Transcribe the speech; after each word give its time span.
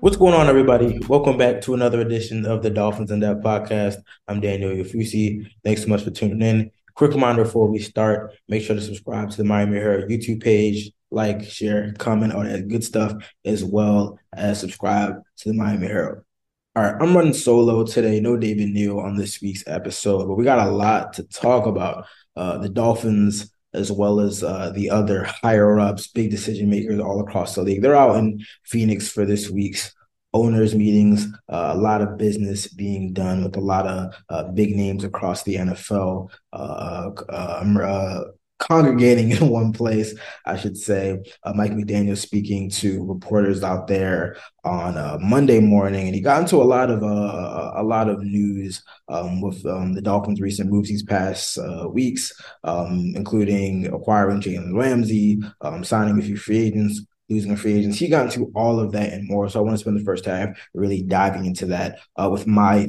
What's 0.00 0.16
going 0.16 0.32
on, 0.32 0.46
everybody? 0.46 0.98
Welcome 1.08 1.36
back 1.36 1.60
to 1.60 1.74
another 1.74 2.00
edition 2.00 2.46
of 2.46 2.62
the 2.62 2.70
Dolphins 2.70 3.10
in 3.10 3.20
Depth 3.20 3.44
podcast. 3.44 3.96
I'm 4.26 4.40
Daniel 4.40 4.70
Oyefusi. 4.70 5.46
Thanks 5.62 5.82
so 5.82 5.88
much 5.88 6.04
for 6.04 6.10
tuning 6.10 6.40
in. 6.40 6.70
Quick 6.94 7.10
reminder 7.10 7.44
before 7.44 7.68
we 7.68 7.80
start, 7.80 8.32
make 8.48 8.62
sure 8.62 8.74
to 8.74 8.80
subscribe 8.80 9.28
to 9.28 9.36
the 9.36 9.44
Miami 9.44 9.76
Herald 9.76 10.10
YouTube 10.10 10.42
page, 10.42 10.90
like, 11.10 11.44
share, 11.44 11.92
comment, 11.98 12.32
all 12.32 12.44
that 12.44 12.68
good 12.68 12.82
stuff, 12.82 13.12
as 13.44 13.62
well 13.62 14.18
as 14.32 14.58
subscribe 14.58 15.16
to 15.36 15.50
the 15.50 15.54
Miami 15.54 15.88
Herald. 15.88 16.24
All 16.74 16.82
right, 16.82 16.94
I'm 16.98 17.14
running 17.14 17.34
solo 17.34 17.84
today. 17.84 18.20
No 18.20 18.38
David 18.38 18.70
Neal 18.70 19.00
on 19.00 19.16
this 19.16 19.42
week's 19.42 19.64
episode, 19.66 20.26
but 20.26 20.36
we 20.36 20.44
got 20.44 20.66
a 20.66 20.70
lot 20.70 21.12
to 21.14 21.24
talk 21.24 21.66
about. 21.66 22.06
Uh, 22.34 22.56
the 22.56 22.70
Dolphins 22.70 23.52
as 23.72 23.92
well 23.92 24.20
as 24.20 24.42
uh, 24.42 24.70
the 24.74 24.90
other 24.90 25.24
higher 25.24 25.78
ups, 25.78 26.08
big 26.08 26.30
decision 26.30 26.68
makers 26.68 27.00
all 27.00 27.20
across 27.20 27.54
the 27.54 27.62
league. 27.62 27.82
They're 27.82 27.96
out 27.96 28.16
in 28.16 28.44
Phoenix 28.64 29.08
for 29.08 29.24
this 29.24 29.50
week's 29.50 29.94
owners 30.32 30.74
meetings. 30.74 31.26
Uh, 31.48 31.72
a 31.74 31.78
lot 31.78 32.02
of 32.02 32.18
business 32.18 32.68
being 32.68 33.12
done 33.12 33.44
with 33.44 33.56
a 33.56 33.60
lot 33.60 33.86
of 33.86 34.14
uh, 34.28 34.44
big 34.52 34.76
names 34.76 35.04
across 35.04 35.42
the 35.42 35.56
NFL. 35.56 36.30
Congregating 38.60 39.30
in 39.32 39.48
one 39.48 39.72
place, 39.72 40.14
I 40.44 40.56
should 40.56 40.76
say. 40.76 41.18
Uh, 41.42 41.52
Mike 41.54 41.72
McDaniel 41.72 42.16
speaking 42.16 42.68
to 42.70 43.04
reporters 43.06 43.64
out 43.64 43.88
there 43.88 44.36
on 44.64 44.98
uh, 44.98 45.16
Monday 45.18 45.60
morning, 45.60 46.06
and 46.06 46.14
he 46.14 46.20
got 46.20 46.42
into 46.42 46.56
a 46.56 46.64
lot 46.64 46.90
of 46.90 47.02
uh, 47.02 47.72
a 47.76 47.82
lot 47.82 48.08
of 48.08 48.22
news 48.22 48.82
um, 49.08 49.40
with 49.40 49.64
um, 49.64 49.94
the 49.94 50.02
Dolphins' 50.02 50.42
recent 50.42 50.70
moves 50.70 50.90
these 50.90 51.02
past 51.02 51.58
uh, 51.58 51.88
weeks, 51.90 52.32
um, 52.62 53.12
including 53.16 53.86
acquiring 53.86 54.42
Jalen 54.42 54.76
Ramsey, 54.76 55.40
um, 55.62 55.82
signing 55.82 56.18
a 56.18 56.22
few 56.22 56.36
free 56.36 56.58
agents. 56.58 57.00
Losing 57.30 57.52
a 57.52 57.56
free 57.56 57.74
agents, 57.74 57.96
he 57.96 58.08
got 58.08 58.26
into 58.26 58.50
all 58.56 58.80
of 58.80 58.90
that 58.90 59.12
and 59.12 59.28
more. 59.28 59.48
So 59.48 59.60
I 59.60 59.62
want 59.62 59.74
to 59.74 59.78
spend 59.78 59.96
the 59.96 60.04
first 60.04 60.24
half 60.24 60.48
really 60.74 61.00
diving 61.00 61.46
into 61.46 61.66
that 61.66 62.00
uh, 62.16 62.28
with 62.28 62.44
my 62.44 62.88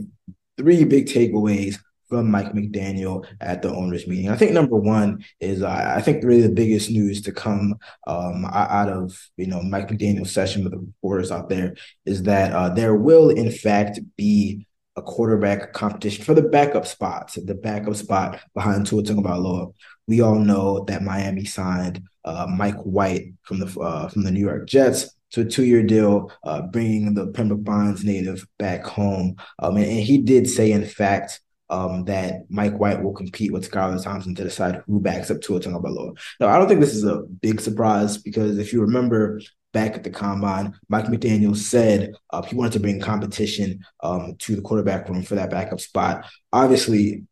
three 0.58 0.84
big 0.84 1.06
takeaways 1.06 1.78
from 2.12 2.30
Mike 2.30 2.52
McDaniel 2.52 3.26
at 3.40 3.62
the 3.62 3.74
owners 3.74 4.06
meeting. 4.06 4.30
I 4.30 4.36
think 4.36 4.52
number 4.52 4.76
one 4.76 5.24
is 5.40 5.64
uh, 5.64 5.94
I 5.96 6.02
think 6.02 6.26
really 6.26 6.42
the 6.42 6.50
biggest 6.50 6.92
news 6.92 7.22
to 7.22 7.32
come 7.32 7.76
um, 8.06 8.44
out 8.52 8.90
of 8.90 9.18
you 9.38 9.48
know 9.48 9.62
Mike 9.62 9.88
McDaniel's 9.88 10.34
session 10.34 10.64
with 10.64 10.74
the 10.74 10.80
reporters 10.80 11.32
out 11.32 11.48
there 11.48 11.74
is 12.06 12.24
that 12.24 12.52
uh, 12.52 12.68
there 12.68 12.96
will 12.96 13.30
in 13.30 13.50
fact 13.50 14.02
be 14.18 14.68
a 14.98 15.02
quarterback 15.02 15.72
competition 15.72 16.26
for 16.26 16.34
the 16.34 16.42
backup 16.42 16.86
spots, 16.86 17.36
the 17.36 17.56
backup 17.56 17.96
spot 17.96 18.42
behind 18.54 18.86
Tua 18.86 19.04
Tagovailoa. 19.04 19.74
We 20.06 20.20
all 20.20 20.38
know 20.38 20.84
that 20.90 21.04
Miami 21.04 21.46
signed 21.46 22.04
uh, 22.26 22.46
Mike 22.46 22.82
White 22.84 23.32
from 23.44 23.60
the 23.60 23.80
uh, 23.80 24.10
from 24.10 24.24
the 24.24 24.32
New 24.32 24.46
York 24.46 24.68
Jets 24.68 25.16
to 25.32 25.42
a 25.42 25.46
two-year 25.46 25.84
deal, 25.84 26.30
uh, 26.44 26.64
bringing 26.64 27.14
the 27.14 27.28
Pembroke 27.28 27.64
Pines 27.64 28.04
native 28.04 28.46
back 28.60 28.84
home. 28.84 29.38
Um, 29.60 29.78
and, 29.78 29.86
and, 29.86 30.02
he 30.02 30.18
did 30.18 30.50
say, 30.50 30.74
in 30.74 30.86
fact, 30.86 31.40
um, 31.72 32.04
that 32.04 32.44
Mike 32.50 32.78
White 32.78 33.02
will 33.02 33.14
compete 33.14 33.52
with 33.52 33.70
Skylar 33.70 34.04
Thompson 34.04 34.36
to 34.36 34.44
decide 34.44 34.84
who 34.86 35.00
backs 35.00 35.32
up 35.32 35.42
Tua 35.42 35.62
Tagovailoa. 35.62 36.18
Now, 36.40 36.50
I 36.50 36.58
don't 36.58 36.68
think 36.68 36.82
this 36.82 36.94
is 36.94 37.06
a 37.06 37.22
big 37.22 37.62
surprise 37.62 38.18
because 38.18 38.58
if 38.58 38.74
you 38.74 38.82
remember 38.82 39.42
back 39.72 39.96
at 39.96 40.04
the 40.04 40.10
combine, 40.10 40.74
Mike 40.90 41.06
McDaniel 41.06 41.56
said 41.56 42.14
uh, 42.32 42.42
he 42.42 42.56
wanted 42.56 42.74
to 42.74 42.82
bring 42.82 43.00
competition 43.00 43.80
um, 44.04 44.36
to 44.40 44.56
the 44.56 44.62
quarterback 44.62 45.08
room 45.08 45.24
for 45.24 45.36
that 45.36 45.50
backup 45.50 45.80
spot. 45.80 46.26
Obviously, 46.52 47.24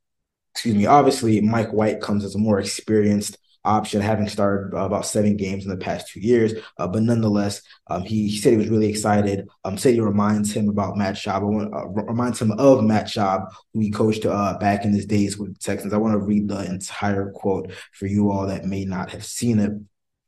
excuse 0.54 0.76
me, 0.76 0.86
obviously 0.86 1.42
Mike 1.42 1.74
White 1.74 2.00
comes 2.00 2.24
as 2.24 2.36
a 2.36 2.40
more 2.40 2.60
experienced 2.60 3.38
option, 3.66 4.02
having 4.02 4.28
started 4.28 4.76
uh, 4.76 4.86
about 4.86 5.06
seven 5.06 5.36
games 5.36 5.66
in 5.66 5.70
the 5.70 5.78
past 5.78 6.08
two 6.08 6.20
years. 6.20 6.54
Uh, 6.78 6.88
but 6.88 7.04
nonetheless, 7.04 7.62
um, 7.88 8.04
he, 8.04 8.28
he, 8.28 8.38
said 8.38 8.52
he 8.52 8.58
was 8.58 8.70
really 8.70 8.90
excited. 8.90 9.48
Um, 9.64 9.78
said 9.78 9.94
he 9.94 10.00
reminds 10.00 10.52
him 10.52 10.70
about 10.70 10.98
Matt 10.98 11.16
Schaub. 11.16 11.44
uh, 11.44 11.88
reminds 11.88 12.42
him 12.42 12.52
of 12.54 12.84
Matt 12.84 13.08
Schaub, 13.08 13.48
who 13.74 13.82
he 13.82 13.92
coached 13.92 14.26
uh, 14.26 14.58
back 14.60 14.86
in 14.86 14.94
his 14.94 15.06
days 15.06 15.38
with 15.38 15.54
the 15.54 15.60
Texans. 15.60 15.94
I 15.94 15.98
want 15.98 16.14
to 16.14 16.20
read 16.20 16.48
the 16.48 16.66
entire 16.66 17.32
quote 17.32 17.72
for 17.94 18.08
you 18.08 18.32
all 18.32 18.48
that 18.48 18.66
may 18.66 18.86
not 18.86 19.12
have 19.12 19.26
seen 19.26 19.60
it. 19.60 19.72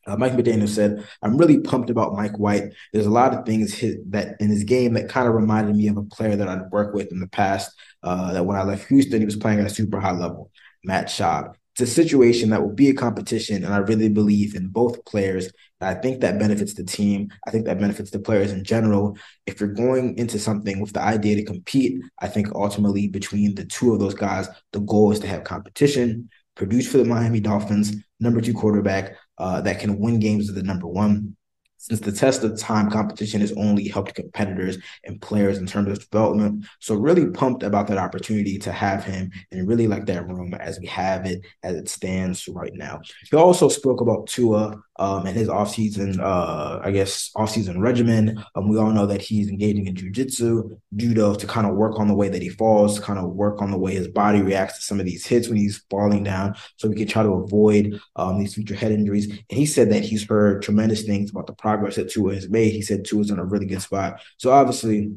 Uh, 0.07 0.17
Mike 0.17 0.33
McDaniel 0.33 0.67
said, 0.67 1.07
I'm 1.21 1.37
really 1.37 1.59
pumped 1.59 1.91
about 1.91 2.15
Mike 2.15 2.37
White. 2.39 2.73
There's 2.91 3.05
a 3.05 3.11
lot 3.11 3.33
of 3.33 3.45
things 3.45 3.73
his, 3.73 3.97
that 4.09 4.35
in 4.39 4.49
his 4.49 4.63
game 4.63 4.93
that 4.93 5.09
kind 5.09 5.27
of 5.27 5.35
reminded 5.35 5.75
me 5.75 5.87
of 5.89 5.97
a 5.97 6.03
player 6.03 6.35
that 6.35 6.47
I'd 6.47 6.71
worked 6.71 6.95
with 6.95 7.11
in 7.11 7.19
the 7.19 7.27
past. 7.27 7.71
Uh, 8.01 8.33
that 8.33 8.45
when 8.45 8.57
I 8.57 8.63
left 8.63 8.87
Houston, 8.87 9.19
he 9.19 9.25
was 9.25 9.35
playing 9.35 9.59
at 9.59 9.67
a 9.67 9.69
super 9.69 9.99
high 9.99 10.11
level. 10.11 10.49
Matt 10.83 11.07
Schaub. 11.07 11.53
It's 11.81 11.89
a 11.89 11.95
situation 11.95 12.51
that 12.51 12.61
will 12.61 12.75
be 12.75 12.89
a 12.89 12.93
competition, 12.93 13.63
and 13.63 13.73
I 13.73 13.77
really 13.77 14.07
believe 14.07 14.53
in 14.53 14.67
both 14.67 15.03
players. 15.03 15.51
I 15.79 15.95
think 15.95 16.21
that 16.21 16.37
benefits 16.37 16.75
the 16.75 16.83
team. 16.83 17.29
I 17.47 17.49
think 17.49 17.65
that 17.65 17.79
benefits 17.79 18.11
the 18.11 18.19
players 18.19 18.51
in 18.51 18.63
general. 18.63 19.17
If 19.47 19.59
you're 19.59 19.73
going 19.73 20.15
into 20.19 20.37
something 20.37 20.79
with 20.79 20.93
the 20.93 21.01
idea 21.01 21.37
to 21.37 21.43
compete, 21.43 21.99
I 22.19 22.27
think 22.27 22.53
ultimately 22.53 23.07
between 23.07 23.55
the 23.55 23.65
two 23.65 23.93
of 23.93 23.99
those 23.99 24.13
guys, 24.13 24.47
the 24.73 24.81
goal 24.81 25.11
is 25.11 25.17
to 25.21 25.27
have 25.27 25.43
competition, 25.43 26.29
produce 26.55 26.87
for 26.87 26.99
the 26.99 27.05
Miami 27.05 27.39
Dolphins, 27.39 27.95
number 28.19 28.41
two 28.41 28.53
quarterback 28.53 29.15
uh, 29.39 29.61
that 29.61 29.79
can 29.79 29.97
win 29.97 30.19
games 30.19 30.45
with 30.45 30.57
the 30.57 30.63
number 30.63 30.85
one 30.85 31.35
since 31.81 31.99
the 31.99 32.11
test 32.11 32.43
of 32.43 32.57
time 32.59 32.91
competition 32.91 33.41
has 33.41 33.51
only 33.53 33.87
helped 33.87 34.13
competitors 34.13 34.77
and 35.03 35.19
players 35.19 35.57
in 35.57 35.65
terms 35.65 35.89
of 35.89 35.99
development. 35.99 36.65
So 36.79 36.93
really 36.93 37.27
pumped 37.31 37.63
about 37.63 37.87
that 37.87 37.97
opportunity 37.97 38.59
to 38.59 38.71
have 38.71 39.03
him 39.03 39.31
and 39.51 39.67
really 39.67 39.87
like 39.87 40.05
that 40.05 40.27
room 40.27 40.53
as 40.53 40.79
we 40.79 40.85
have 40.87 41.25
it 41.25 41.41
as 41.63 41.75
it 41.75 41.89
stands 41.89 42.47
right 42.47 42.73
now. 42.75 43.01
He 43.29 43.35
also 43.35 43.67
spoke 43.67 43.99
about 43.99 44.27
Tua 44.27 44.81
um, 45.01 45.25
and 45.25 45.35
his 45.35 45.47
offseason, 45.47 46.19
uh, 46.19 46.79
I 46.83 46.91
guess, 46.91 47.31
offseason 47.35 47.79
regimen. 47.81 48.43
Um, 48.53 48.69
we 48.69 48.77
all 48.77 48.91
know 48.91 49.07
that 49.07 49.21
he's 49.21 49.49
engaging 49.49 49.87
in 49.87 49.95
jujitsu, 49.95 50.77
judo 50.95 51.33
to 51.33 51.47
kind 51.47 51.65
of 51.65 51.75
work 51.75 51.99
on 51.99 52.07
the 52.07 52.13
way 52.13 52.29
that 52.29 52.41
he 52.41 52.49
falls, 52.49 52.99
kind 52.99 53.17
of 53.17 53.31
work 53.31 53.63
on 53.63 53.71
the 53.71 53.79
way 53.79 53.95
his 53.95 54.07
body 54.07 54.43
reacts 54.43 54.77
to 54.77 54.83
some 54.83 54.99
of 54.99 55.07
these 55.07 55.25
hits 55.25 55.47
when 55.47 55.57
he's 55.57 55.83
falling 55.89 56.23
down 56.23 56.55
so 56.77 56.87
we 56.87 56.95
can 56.95 57.07
try 57.07 57.23
to 57.23 57.33
avoid 57.33 57.99
um, 58.15 58.37
these 58.37 58.53
future 58.53 58.75
head 58.75 58.91
injuries. 58.91 59.27
And 59.27 59.57
he 59.57 59.65
said 59.65 59.89
that 59.91 60.03
he's 60.03 60.27
heard 60.27 60.61
tremendous 60.61 61.01
things 61.01 61.31
about 61.31 61.47
the 61.47 61.53
progress 61.71 61.95
that 61.95 62.09
Tua 62.09 62.35
has 62.35 62.49
made. 62.49 62.73
He 62.73 62.81
said 62.81 63.05
Tua's 63.05 63.31
in 63.31 63.39
a 63.39 63.45
really 63.45 63.65
good 63.65 63.81
spot. 63.81 64.21
So 64.37 64.51
obviously, 64.51 65.15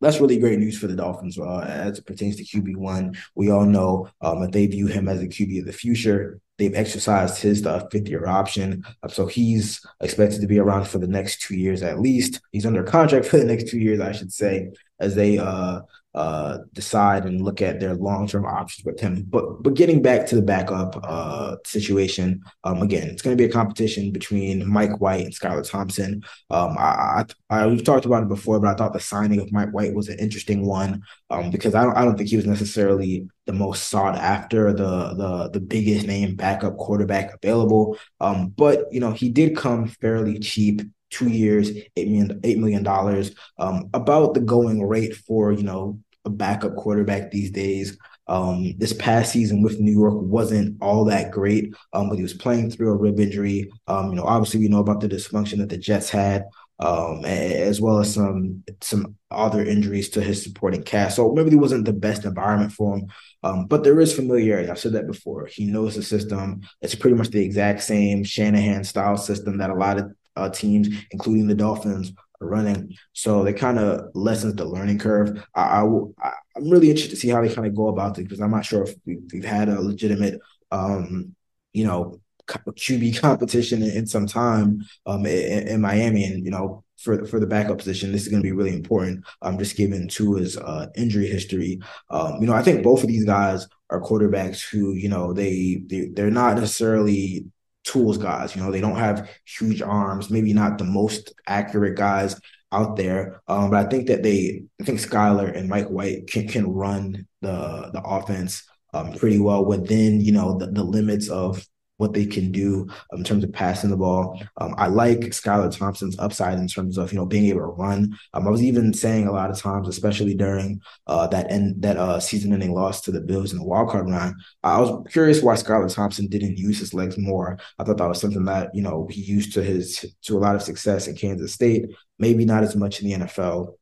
that's 0.00 0.20
really 0.20 0.38
great 0.38 0.58
news 0.58 0.78
for 0.78 0.86
the 0.86 0.96
Dolphins 0.96 1.38
uh, 1.38 1.60
as 1.60 1.98
it 1.98 2.06
pertains 2.06 2.36
to 2.36 2.44
QB 2.44 2.76
one. 2.76 3.16
We 3.34 3.50
all 3.50 3.64
know 3.64 4.08
um, 4.20 4.40
that 4.42 4.52
they 4.52 4.66
view 4.66 4.86
him 4.86 5.08
as 5.08 5.22
a 5.22 5.26
QB 5.26 5.60
of 5.60 5.66
the 5.66 5.72
future. 5.72 6.40
They've 6.58 6.74
exercised 6.74 7.40
his 7.40 7.64
uh, 7.66 7.86
fifth 7.90 8.08
year 8.08 8.26
option, 8.26 8.84
uh, 9.02 9.08
so 9.08 9.26
he's 9.26 9.84
expected 10.00 10.40
to 10.42 10.46
be 10.46 10.58
around 10.58 10.86
for 10.86 10.98
the 10.98 11.08
next 11.08 11.40
two 11.40 11.56
years 11.56 11.82
at 11.82 12.00
least. 12.00 12.40
He's 12.52 12.66
under 12.66 12.84
contract 12.84 13.26
for 13.26 13.38
the 13.38 13.44
next 13.44 13.70
two 13.70 13.78
years, 13.78 13.98
I 13.98 14.12
should 14.12 14.32
say, 14.32 14.72
as 15.00 15.14
they 15.14 15.38
uh, 15.38 15.80
uh, 16.14 16.58
decide 16.72 17.24
and 17.24 17.42
look 17.42 17.60
at 17.60 17.80
their 17.80 17.94
long 17.94 18.28
term 18.28 18.44
options 18.44 18.84
with 18.84 19.00
him. 19.00 19.24
But 19.28 19.62
but 19.62 19.74
getting 19.74 20.00
back 20.00 20.26
to 20.28 20.36
the 20.36 20.42
backup 20.42 20.98
uh, 21.02 21.56
situation, 21.66 22.42
um, 22.62 22.82
again, 22.82 23.08
it's 23.08 23.22
going 23.22 23.36
to 23.36 23.42
be 23.42 23.48
a 23.48 23.52
competition 23.52 24.12
between 24.12 24.68
Mike 24.68 25.00
White 25.00 25.24
and 25.24 25.34
Skylar 25.34 25.68
Thompson. 25.68 26.22
Um, 26.50 26.76
I, 26.78 27.24
I, 27.50 27.56
I, 27.56 27.66
we've 27.66 27.84
talked 27.84 28.06
about 28.06 28.22
it 28.22 28.28
before, 28.28 28.60
but 28.60 28.68
I 28.68 28.74
thought 28.74 28.92
the 28.92 29.00
signing 29.00 29.40
of 29.40 29.52
Mike 29.52 29.72
White 29.72 29.94
was 29.94 30.08
an 30.08 30.18
interesting 30.18 30.64
one 30.64 31.02
um, 31.30 31.50
because 31.50 31.74
I 31.74 31.82
don't 31.82 31.96
I 31.96 32.04
don't 32.04 32.16
think 32.16 32.28
he 32.28 32.36
was 32.36 32.46
necessarily 32.46 33.28
the 33.46 33.52
most 33.52 33.88
sought 33.88 34.16
after, 34.16 34.72
the 34.72 35.14
the 35.14 35.50
the 35.52 35.60
biggest 35.60 36.06
name 36.06 36.36
backup 36.36 36.76
quarterback 36.76 37.34
available. 37.34 37.98
Um, 38.20 38.48
but 38.48 38.92
you 38.92 39.00
know 39.00 39.12
he 39.12 39.28
did 39.30 39.56
come 39.56 39.88
fairly 39.88 40.38
cheap 40.38 40.82
two 41.14 41.28
years, 41.28 41.70
eight 41.96 42.08
million 42.08 42.40
eight 42.44 42.58
million 42.58 42.82
dollars. 42.82 43.34
Um, 43.58 43.88
about 43.94 44.34
the 44.34 44.40
going 44.40 44.86
rate 44.86 45.14
for 45.14 45.52
you 45.52 45.62
know 45.62 46.00
a 46.24 46.30
backup 46.30 46.76
quarterback 46.76 47.30
these 47.30 47.50
days. 47.50 47.98
Um, 48.26 48.72
this 48.78 48.94
past 48.94 49.32
season 49.32 49.62
with 49.62 49.80
New 49.80 49.92
York 49.92 50.14
wasn't 50.16 50.78
all 50.80 51.04
that 51.06 51.30
great, 51.30 51.74
um, 51.92 52.08
but 52.08 52.16
he 52.16 52.22
was 52.22 52.32
playing 52.32 52.70
through 52.70 52.90
a 52.90 52.96
rib 52.96 53.20
injury. 53.20 53.70
Um, 53.86 54.10
you 54.10 54.16
know, 54.16 54.24
obviously 54.24 54.60
we 54.60 54.68
know 54.68 54.78
about 54.78 55.00
the 55.00 55.08
dysfunction 55.08 55.58
that 55.58 55.68
the 55.68 55.76
Jets 55.76 56.08
had 56.08 56.46
um, 56.80 57.24
as 57.24 57.80
well 57.80 57.98
as 58.00 58.12
some 58.12 58.64
some 58.80 59.16
other 59.30 59.64
injuries 59.64 60.08
to 60.10 60.20
his 60.20 60.42
supporting 60.42 60.82
cast. 60.82 61.16
So 61.16 61.32
maybe 61.32 61.52
it 61.52 61.60
wasn't 61.60 61.84
the 61.84 61.92
best 61.92 62.24
environment 62.24 62.72
for 62.72 62.96
him, 62.96 63.06
um, 63.42 63.66
but 63.66 63.84
there 63.84 64.00
is 64.00 64.14
familiarity. 64.14 64.68
I've 64.68 64.78
said 64.78 64.92
that 64.92 65.06
before. 65.06 65.46
He 65.46 65.66
knows 65.66 65.94
the 65.94 66.02
system. 66.02 66.62
It's 66.80 66.94
pretty 66.94 67.16
much 67.16 67.28
the 67.28 67.44
exact 67.44 67.82
same 67.82 68.24
Shanahan 68.24 68.84
style 68.84 69.16
system 69.16 69.58
that 69.58 69.70
a 69.70 69.74
lot 69.74 69.98
of 69.98 70.12
uh, 70.36 70.50
teams, 70.50 70.88
including 71.12 71.46
the 71.46 71.54
Dolphins, 71.54 72.12
running. 72.44 72.94
So 73.12 73.42
they 73.42 73.52
kind 73.52 73.78
of 73.78 74.10
lessens 74.14 74.54
the 74.54 74.64
learning 74.64 74.98
curve. 74.98 75.44
I, 75.54 75.62
I, 75.62 76.32
am 76.56 76.70
really 76.70 76.90
interested 76.90 77.10
to 77.10 77.16
see 77.16 77.28
how 77.28 77.42
they 77.42 77.52
kind 77.52 77.66
of 77.66 77.74
go 77.74 77.88
about 77.88 78.18
it 78.18 78.24
because 78.24 78.40
I'm 78.40 78.50
not 78.50 78.64
sure 78.64 78.84
if 78.84 78.94
we, 79.06 79.18
have 79.34 79.44
had 79.44 79.68
a 79.68 79.80
legitimate, 79.80 80.40
um, 80.70 81.34
you 81.72 81.84
know, 81.84 82.20
QB 82.46 83.20
competition 83.20 83.82
in, 83.82 83.90
in 83.90 84.06
some 84.06 84.26
time 84.26 84.84
um, 85.06 85.26
in, 85.26 85.68
in, 85.68 85.80
Miami, 85.80 86.24
and 86.24 86.44
you 86.44 86.50
know, 86.50 86.84
for 86.98 87.24
for 87.26 87.40
the 87.40 87.46
backup 87.46 87.78
position, 87.78 88.12
this 88.12 88.22
is 88.22 88.28
going 88.28 88.42
to 88.42 88.46
be 88.46 88.52
really 88.52 88.74
important. 88.74 89.24
Um, 89.42 89.58
just 89.58 89.76
given 89.76 90.08
Tua's 90.08 90.56
uh, 90.56 90.86
injury 90.96 91.26
history, 91.26 91.80
um, 92.10 92.40
you 92.40 92.46
know, 92.46 92.52
I 92.52 92.62
think 92.62 92.82
both 92.82 93.02
of 93.02 93.08
these 93.08 93.24
guys 93.24 93.66
are 93.90 94.00
quarterbacks 94.00 94.62
who, 94.68 94.92
you 94.92 95.08
know, 95.08 95.32
they, 95.32 95.82
they 95.86 96.08
they're 96.08 96.30
not 96.30 96.56
necessarily 96.56 97.46
tools 97.84 98.18
guys. 98.18 98.56
You 98.56 98.62
know, 98.62 98.70
they 98.70 98.80
don't 98.80 98.96
have 98.96 99.30
huge 99.46 99.82
arms, 99.82 100.30
maybe 100.30 100.52
not 100.52 100.78
the 100.78 100.84
most 100.84 101.32
accurate 101.46 101.96
guys 101.96 102.40
out 102.72 102.96
there. 102.96 103.40
Um, 103.46 103.70
but 103.70 103.86
I 103.86 103.88
think 103.88 104.08
that 104.08 104.22
they, 104.22 104.64
I 104.80 104.84
think 104.84 104.98
Skylar 104.98 105.56
and 105.56 105.68
Mike 105.68 105.88
White 105.88 106.26
can 106.26 106.48
can 106.48 106.66
run 106.66 107.26
the 107.40 107.90
the 107.92 108.02
offense 108.04 108.64
um, 108.92 109.12
pretty 109.12 109.38
well 109.38 109.64
within 109.64 110.20
you 110.20 110.32
know 110.32 110.58
the, 110.58 110.66
the 110.66 110.84
limits 110.84 111.28
of 111.28 111.64
what 111.96 112.12
they 112.12 112.26
can 112.26 112.50
do 112.50 112.88
um, 113.12 113.18
in 113.18 113.24
terms 113.24 113.44
of 113.44 113.52
passing 113.52 113.90
the 113.90 113.96
ball. 113.96 114.40
Um, 114.56 114.74
I 114.76 114.88
like 114.88 115.20
Skylar 115.20 115.76
Thompson's 115.76 116.18
upside 116.18 116.58
in 116.58 116.66
terms 116.66 116.98
of 116.98 117.12
you 117.12 117.18
know 117.18 117.26
being 117.26 117.46
able 117.46 117.60
to 117.60 117.66
run. 117.66 118.16
Um, 118.32 118.46
I 118.46 118.50
was 118.50 118.62
even 118.62 118.92
saying 118.92 119.26
a 119.26 119.32
lot 119.32 119.50
of 119.50 119.58
times, 119.58 119.88
especially 119.88 120.34
during 120.34 120.80
uh, 121.06 121.26
that 121.28 121.50
end 121.50 121.82
that 121.82 121.96
uh, 121.96 122.20
season-ending 122.20 122.72
loss 122.72 123.00
to 123.02 123.12
the 123.12 123.20
Bills 123.20 123.52
in 123.52 123.58
the 123.58 123.64
wild 123.64 123.90
card 123.90 124.08
round, 124.08 124.34
I 124.62 124.80
was 124.80 125.06
curious 125.10 125.42
why 125.42 125.54
Skylar 125.54 125.92
Thompson 125.92 126.26
didn't 126.26 126.58
use 126.58 126.78
his 126.78 126.94
legs 126.94 127.16
more. 127.18 127.58
I 127.78 127.84
thought 127.84 127.98
that 127.98 128.08
was 128.08 128.20
something 128.20 128.44
that 128.46 128.74
you 128.74 128.82
know 128.82 129.06
he 129.10 129.20
used 129.20 129.54
to 129.54 129.62
his 129.62 130.04
to 130.22 130.36
a 130.36 130.40
lot 130.40 130.56
of 130.56 130.62
success 130.62 131.06
in 131.06 131.16
Kansas 131.16 131.54
State. 131.54 131.86
Maybe 132.18 132.44
not 132.44 132.62
as 132.62 132.76
much 132.76 133.00
in 133.00 133.08
the 133.08 133.26
NFL. 133.26 133.74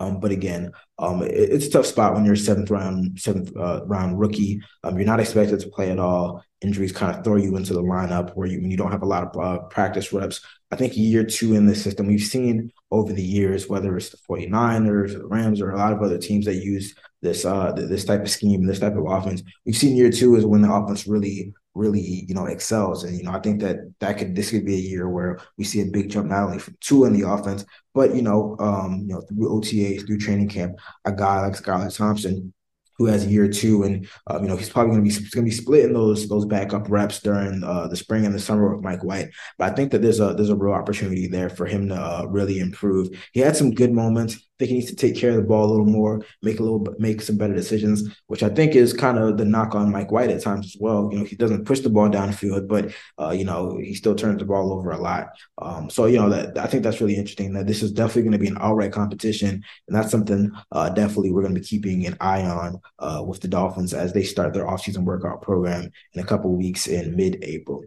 Um, 0.00 0.20
but 0.20 0.30
again, 0.30 0.72
um, 0.98 1.22
it, 1.22 1.32
it's 1.32 1.66
a 1.66 1.70
tough 1.70 1.86
spot 1.86 2.14
when 2.14 2.24
you're 2.24 2.36
seventh 2.36 2.70
round, 2.70 3.18
seventh 3.18 3.56
uh, 3.56 3.84
round 3.86 4.18
rookie. 4.18 4.60
Um, 4.84 4.96
you're 4.96 5.06
not 5.06 5.20
expected 5.20 5.60
to 5.60 5.68
play 5.68 5.90
at 5.90 5.98
all. 5.98 6.42
Injuries 6.60 6.92
kind 6.92 7.16
of 7.16 7.24
throw 7.24 7.36
you 7.36 7.56
into 7.56 7.72
the 7.72 7.82
lineup 7.82 8.32
where 8.34 8.46
you 8.46 8.60
when 8.60 8.70
you 8.70 8.76
don't 8.76 8.92
have 8.92 9.02
a 9.02 9.06
lot 9.06 9.24
of 9.24 9.40
uh, 9.40 9.58
practice 9.64 10.12
reps. 10.12 10.40
I 10.70 10.76
think 10.76 10.96
year 10.96 11.24
two 11.24 11.54
in 11.54 11.66
the 11.66 11.74
system, 11.74 12.06
we've 12.06 12.20
seen 12.20 12.72
over 12.90 13.12
the 13.12 13.22
years, 13.22 13.68
whether 13.68 13.96
it's 13.96 14.10
the 14.10 14.18
49ers 14.28 15.14
or 15.14 15.18
the 15.18 15.26
Rams 15.26 15.60
or 15.60 15.70
a 15.70 15.76
lot 15.76 15.92
of 15.92 16.02
other 16.02 16.18
teams 16.18 16.46
that 16.46 16.56
use 16.56 16.94
this 17.20 17.44
uh 17.44 17.72
this 17.72 18.04
type 18.04 18.22
of 18.22 18.30
scheme, 18.30 18.66
this 18.66 18.80
type 18.80 18.96
of 18.96 19.06
offense. 19.06 19.42
We've 19.66 19.76
seen 19.76 19.96
year 19.96 20.10
two 20.10 20.36
is 20.36 20.46
when 20.46 20.62
the 20.62 20.72
offense 20.72 21.06
really 21.06 21.52
really 21.78 22.24
you 22.28 22.34
know 22.34 22.46
excels. 22.46 23.04
And 23.04 23.16
you 23.16 23.24
know 23.24 23.32
i 23.32 23.40
think 23.40 23.60
that 23.60 23.76
that 24.00 24.18
could 24.18 24.34
this 24.34 24.50
could 24.50 24.64
be 24.64 24.74
a 24.74 24.88
year 24.90 25.08
where 25.08 25.38
we 25.56 25.64
see 25.64 25.80
a 25.80 25.86
big 25.86 26.10
jump 26.10 26.26
not 26.28 26.44
only 26.44 26.58
from 26.58 26.76
Tua 26.80 27.06
in 27.08 27.12
the 27.18 27.28
offense 27.28 27.64
but 27.94 28.14
you 28.14 28.22
know 28.22 28.56
um 28.60 29.04
you 29.06 29.14
know 29.14 29.20
through 29.22 29.48
otas 29.48 30.06
through 30.06 30.18
training 30.18 30.48
camp 30.48 30.78
a 31.04 31.12
guy 31.12 31.40
like 31.40 31.54
skylar 31.54 31.94
thompson 31.94 32.52
who 32.98 33.06
has 33.06 33.26
year 33.26 33.48
two, 33.48 33.84
and 33.84 34.08
um, 34.26 34.42
you 34.42 34.48
know 34.48 34.56
he's 34.56 34.68
probably 34.68 34.92
going 34.92 35.08
to 35.08 35.20
be 35.20 35.30
going 35.30 35.46
to 35.46 35.50
be 35.50 35.56
splitting 35.56 35.92
those 35.92 36.28
those 36.28 36.44
backup 36.44 36.90
reps 36.90 37.20
during 37.20 37.62
uh, 37.64 37.86
the 37.88 37.96
spring 37.96 38.26
and 38.26 38.34
the 38.34 38.40
summer 38.40 38.74
with 38.74 38.84
Mike 38.84 39.04
White. 39.04 39.28
But 39.56 39.72
I 39.72 39.74
think 39.74 39.92
that 39.92 40.02
there's 40.02 40.20
a 40.20 40.34
there's 40.34 40.50
a 40.50 40.56
real 40.56 40.74
opportunity 40.74 41.28
there 41.28 41.48
for 41.48 41.66
him 41.66 41.88
to 41.88 41.94
uh, 41.94 42.26
really 42.28 42.58
improve. 42.58 43.08
He 43.32 43.40
had 43.40 43.56
some 43.56 43.72
good 43.72 43.92
moments 43.92 44.48
I 44.58 44.64
think 44.64 44.70
he 44.70 44.78
needs 44.78 44.90
to 44.90 44.96
take 44.96 45.14
care 45.14 45.30
of 45.30 45.36
the 45.36 45.42
ball 45.42 45.66
a 45.66 45.70
little 45.70 45.86
more, 45.86 46.20
make 46.42 46.58
a 46.58 46.64
little, 46.64 46.84
make 46.98 47.22
some 47.22 47.36
better 47.36 47.54
decisions, 47.54 48.02
which 48.26 48.42
I 48.42 48.48
think 48.48 48.74
is 48.74 48.92
kind 48.92 49.16
of 49.16 49.38
the 49.38 49.44
knock 49.44 49.76
on 49.76 49.92
Mike 49.92 50.10
White 50.10 50.30
at 50.30 50.42
times 50.42 50.66
as 50.66 50.76
well. 50.80 51.08
You 51.12 51.20
know, 51.20 51.24
he 51.24 51.36
doesn't 51.36 51.64
push 51.64 51.78
the 51.78 51.90
ball 51.90 52.08
downfield, 52.08 52.66
but 52.66 52.92
uh, 53.20 53.30
you 53.30 53.44
know 53.44 53.78
he 53.78 53.94
still 53.94 54.16
turns 54.16 54.40
the 54.40 54.44
ball 54.44 54.72
over 54.72 54.90
a 54.90 54.98
lot. 54.98 55.28
Um, 55.58 55.88
so 55.88 56.06
you 56.06 56.18
know 56.18 56.28
that 56.30 56.58
I 56.58 56.66
think 56.66 56.82
that's 56.82 57.00
really 57.00 57.14
interesting. 57.14 57.52
That 57.52 57.68
this 57.68 57.84
is 57.84 57.92
definitely 57.92 58.22
going 58.22 58.32
to 58.32 58.38
be 58.38 58.48
an 58.48 58.58
outright 58.58 58.90
competition, 58.90 59.62
and 59.86 59.96
that's 59.96 60.10
something 60.10 60.50
uh, 60.72 60.88
definitely 60.88 61.30
we're 61.30 61.42
going 61.42 61.54
to 61.54 61.60
be 61.60 61.66
keeping 61.66 62.04
an 62.06 62.16
eye 62.20 62.42
on 62.42 62.80
uh, 62.98 63.22
with 63.26 63.40
the 63.40 63.48
Dolphins 63.48 63.94
as 63.94 64.12
they 64.12 64.22
start 64.22 64.52
their 64.52 64.66
offseason 64.66 65.04
workout 65.04 65.42
program 65.42 65.90
in 66.12 66.20
a 66.20 66.26
couple 66.26 66.54
weeks 66.54 66.86
in 66.86 67.16
mid-April. 67.16 67.84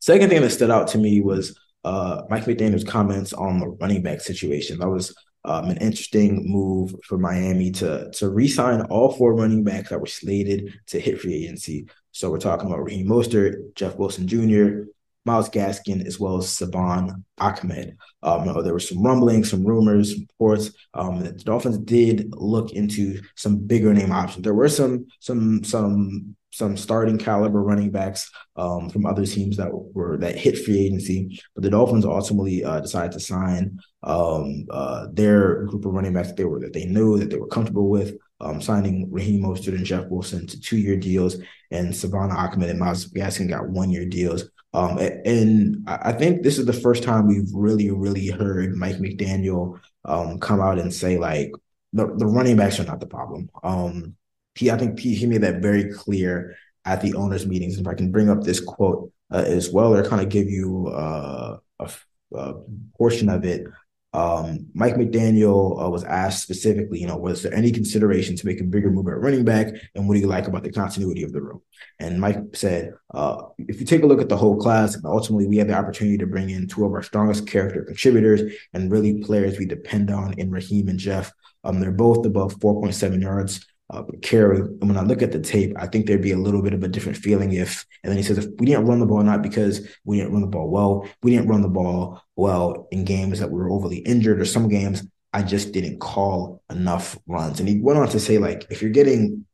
Second 0.00 0.30
thing 0.30 0.42
that 0.42 0.50
stood 0.50 0.70
out 0.70 0.88
to 0.88 0.98
me 0.98 1.20
was 1.20 1.58
uh, 1.84 2.22
Mike 2.28 2.44
McDaniel's 2.44 2.84
comments 2.84 3.32
on 3.32 3.60
the 3.60 3.68
running 3.68 4.02
back 4.02 4.20
situation. 4.20 4.78
That 4.78 4.88
was 4.88 5.14
um, 5.44 5.70
an 5.70 5.78
interesting 5.78 6.44
move 6.46 6.94
for 7.04 7.16
Miami 7.16 7.70
to 7.72 8.10
to 8.10 8.28
re-sign 8.28 8.82
all 8.82 9.12
four 9.12 9.34
running 9.34 9.64
backs 9.64 9.88
that 9.88 10.00
were 10.00 10.06
slated 10.06 10.78
to 10.88 11.00
hit 11.00 11.20
free 11.20 11.44
agency. 11.44 11.88
So 12.12 12.30
we're 12.30 12.38
talking 12.38 12.66
about 12.66 12.84
Raheem 12.84 13.06
Mostert, 13.06 13.74
Jeff 13.74 13.96
Wilson 13.96 14.26
Jr., 14.26 14.90
Myles 15.24 15.50
Gaskin, 15.50 16.06
as 16.06 16.18
well 16.18 16.38
as 16.38 16.48
Salvon 16.48 17.24
Ahmed. 17.38 17.96
Um, 18.22 18.46
there 18.62 18.72
were 18.72 18.80
some 18.80 19.02
rumblings, 19.02 19.50
some 19.50 19.64
rumors, 19.64 20.18
reports. 20.18 20.70
Um, 20.94 21.20
that 21.20 21.38
the 21.38 21.44
Dolphins 21.44 21.78
did 21.78 22.32
look 22.34 22.72
into 22.72 23.20
some 23.36 23.58
bigger 23.58 23.92
name 23.92 24.12
options. 24.12 24.44
There 24.44 24.54
were 24.54 24.68
some 24.68 25.06
some 25.20 25.62
some 25.64 26.36
some 26.52 26.76
starting 26.76 27.18
caliber 27.18 27.62
running 27.62 27.90
backs 27.90 28.30
um, 28.56 28.90
from 28.90 29.06
other 29.06 29.24
teams 29.24 29.56
that 29.56 29.70
were 29.72 30.16
that 30.18 30.36
hit 30.36 30.58
free 30.58 30.78
agency, 30.86 31.40
but 31.54 31.62
the 31.62 31.70
Dolphins 31.70 32.04
ultimately 32.04 32.64
uh, 32.64 32.80
decided 32.80 33.12
to 33.12 33.20
sign 33.20 33.78
um, 34.02 34.66
uh, 34.70 35.06
their 35.12 35.64
group 35.66 35.84
of 35.84 35.92
running 35.92 36.12
backs 36.12 36.28
that 36.28 36.36
they 36.36 36.44
were 36.44 36.60
that 36.60 36.72
they 36.72 36.86
knew 36.86 37.18
that 37.18 37.30
they 37.30 37.38
were 37.38 37.46
comfortable 37.46 37.88
with. 37.88 38.16
Um, 38.42 38.62
signing 38.62 39.06
Raheem 39.12 39.42
Mostert 39.42 39.74
and 39.74 39.84
Jeff 39.84 40.06
Wilson 40.08 40.46
to 40.46 40.58
two 40.58 40.78
year 40.78 40.96
deals, 40.96 41.36
and 41.70 41.94
Salvon 41.94 42.30
Ahmed 42.30 42.70
and 42.70 42.80
Myles 42.80 43.06
Gaskin 43.10 43.50
got 43.50 43.68
one 43.68 43.90
year 43.90 44.06
deals. 44.06 44.44
Um, 44.72 44.98
and 44.98 45.84
I 45.88 46.12
think 46.12 46.42
this 46.42 46.58
is 46.58 46.66
the 46.66 46.72
first 46.72 47.02
time 47.02 47.26
we've 47.26 47.52
really, 47.52 47.90
really 47.90 48.28
heard 48.28 48.76
Mike 48.76 48.96
McDaniel 48.96 49.80
um, 50.04 50.38
come 50.38 50.60
out 50.60 50.78
and 50.78 50.94
say 50.94 51.18
like 51.18 51.52
the, 51.92 52.06
the 52.16 52.26
running 52.26 52.56
backs 52.56 52.78
are 52.78 52.84
not 52.84 53.00
the 53.00 53.06
problem. 53.06 53.50
Um, 53.62 54.16
he 54.54 54.70
I 54.70 54.78
think 54.78 54.98
he, 54.98 55.14
he 55.14 55.26
made 55.26 55.42
that 55.42 55.62
very 55.62 55.92
clear 55.92 56.56
at 56.84 57.00
the 57.02 57.14
owners' 57.14 57.46
meetings. 57.46 57.78
If 57.78 57.86
I 57.86 57.94
can 57.94 58.10
bring 58.10 58.30
up 58.30 58.42
this 58.42 58.60
quote 58.60 59.12
uh, 59.32 59.44
as 59.46 59.70
well, 59.70 59.94
or 59.94 60.04
kind 60.04 60.22
of 60.22 60.28
give 60.28 60.48
you 60.48 60.88
uh, 60.88 61.58
a, 61.78 61.90
a, 62.34 62.54
portion 62.96 63.28
of 63.28 63.44
it. 63.44 63.64
Um, 64.12 64.66
Mike 64.74 64.96
McDaniel 64.96 65.80
uh, 65.84 65.88
was 65.88 66.02
asked 66.02 66.42
specifically, 66.42 67.00
you 67.00 67.06
know, 67.06 67.16
was 67.16 67.42
there 67.42 67.54
any 67.54 67.70
consideration 67.70 68.34
to 68.36 68.46
make 68.46 68.60
a 68.60 68.64
bigger 68.64 68.90
move 68.90 69.06
at 69.06 69.20
running 69.20 69.44
back, 69.44 69.68
and 69.94 70.08
what 70.08 70.14
do 70.14 70.20
you 70.20 70.26
like 70.26 70.48
about 70.48 70.64
the 70.64 70.72
continuity 70.72 71.22
of 71.22 71.32
the 71.32 71.40
room? 71.40 71.62
And 72.00 72.20
Mike 72.20 72.38
said, 72.54 72.94
uh, 73.14 73.42
if 73.58 73.78
you 73.78 73.86
take 73.86 74.02
a 74.02 74.06
look 74.06 74.20
at 74.20 74.28
the 74.28 74.36
whole 74.36 74.56
class, 74.56 74.98
ultimately 75.04 75.46
we 75.46 75.58
had 75.58 75.68
the 75.68 75.78
opportunity 75.78 76.18
to 76.18 76.26
bring 76.26 76.50
in 76.50 76.66
two 76.66 76.84
of 76.84 76.92
our 76.92 77.02
strongest 77.02 77.46
character 77.46 77.84
contributors 77.84 78.52
and 78.72 78.90
really 78.90 79.22
players 79.22 79.58
we 79.58 79.66
depend 79.66 80.10
on 80.10 80.32
in 80.34 80.50
Raheem 80.50 80.88
and 80.88 80.98
Jeff. 80.98 81.32
Um, 81.62 81.78
they're 81.78 81.92
both 81.92 82.24
above 82.26 82.58
4.7 82.58 83.20
yards 83.20 83.64
uh, 83.90 84.04
carry. 84.22 84.60
And 84.60 84.88
when 84.88 84.96
I 84.96 85.02
look 85.02 85.22
at 85.22 85.32
the 85.32 85.40
tape, 85.40 85.74
I 85.78 85.86
think 85.86 86.06
there'd 86.06 86.22
be 86.22 86.32
a 86.32 86.38
little 86.38 86.62
bit 86.62 86.74
of 86.74 86.82
a 86.82 86.88
different 86.88 87.18
feeling 87.18 87.52
if, 87.52 87.84
and 88.02 88.10
then 88.10 88.16
he 88.16 88.22
says, 88.22 88.38
if 88.38 88.46
we 88.58 88.66
didn't 88.66 88.86
run 88.86 89.00
the 89.00 89.06
ball, 89.06 89.22
not 89.22 89.42
because 89.42 89.86
we 90.04 90.18
didn't 90.18 90.32
run 90.32 90.42
the 90.42 90.48
ball 90.48 90.70
well, 90.70 91.08
we 91.22 91.32
didn't 91.32 91.48
run 91.48 91.62
the 91.62 91.68
ball 91.68 92.22
well 92.36 92.88
in 92.90 93.04
games 93.04 93.40
that 93.40 93.50
we 93.50 93.58
were 93.58 93.70
overly 93.70 93.98
injured 93.98 94.40
or 94.40 94.44
some 94.44 94.68
games 94.68 95.02
I 95.32 95.42
just 95.42 95.72
didn't 95.72 96.00
call 96.00 96.62
enough 96.70 97.16
runs. 97.26 97.60
And 97.60 97.68
he 97.68 97.78
went 97.78 97.98
on 97.98 98.08
to 98.08 98.20
say, 98.20 98.38
like, 98.38 98.66
if 98.70 98.82
you're 98.82 98.90
getting 98.90 99.46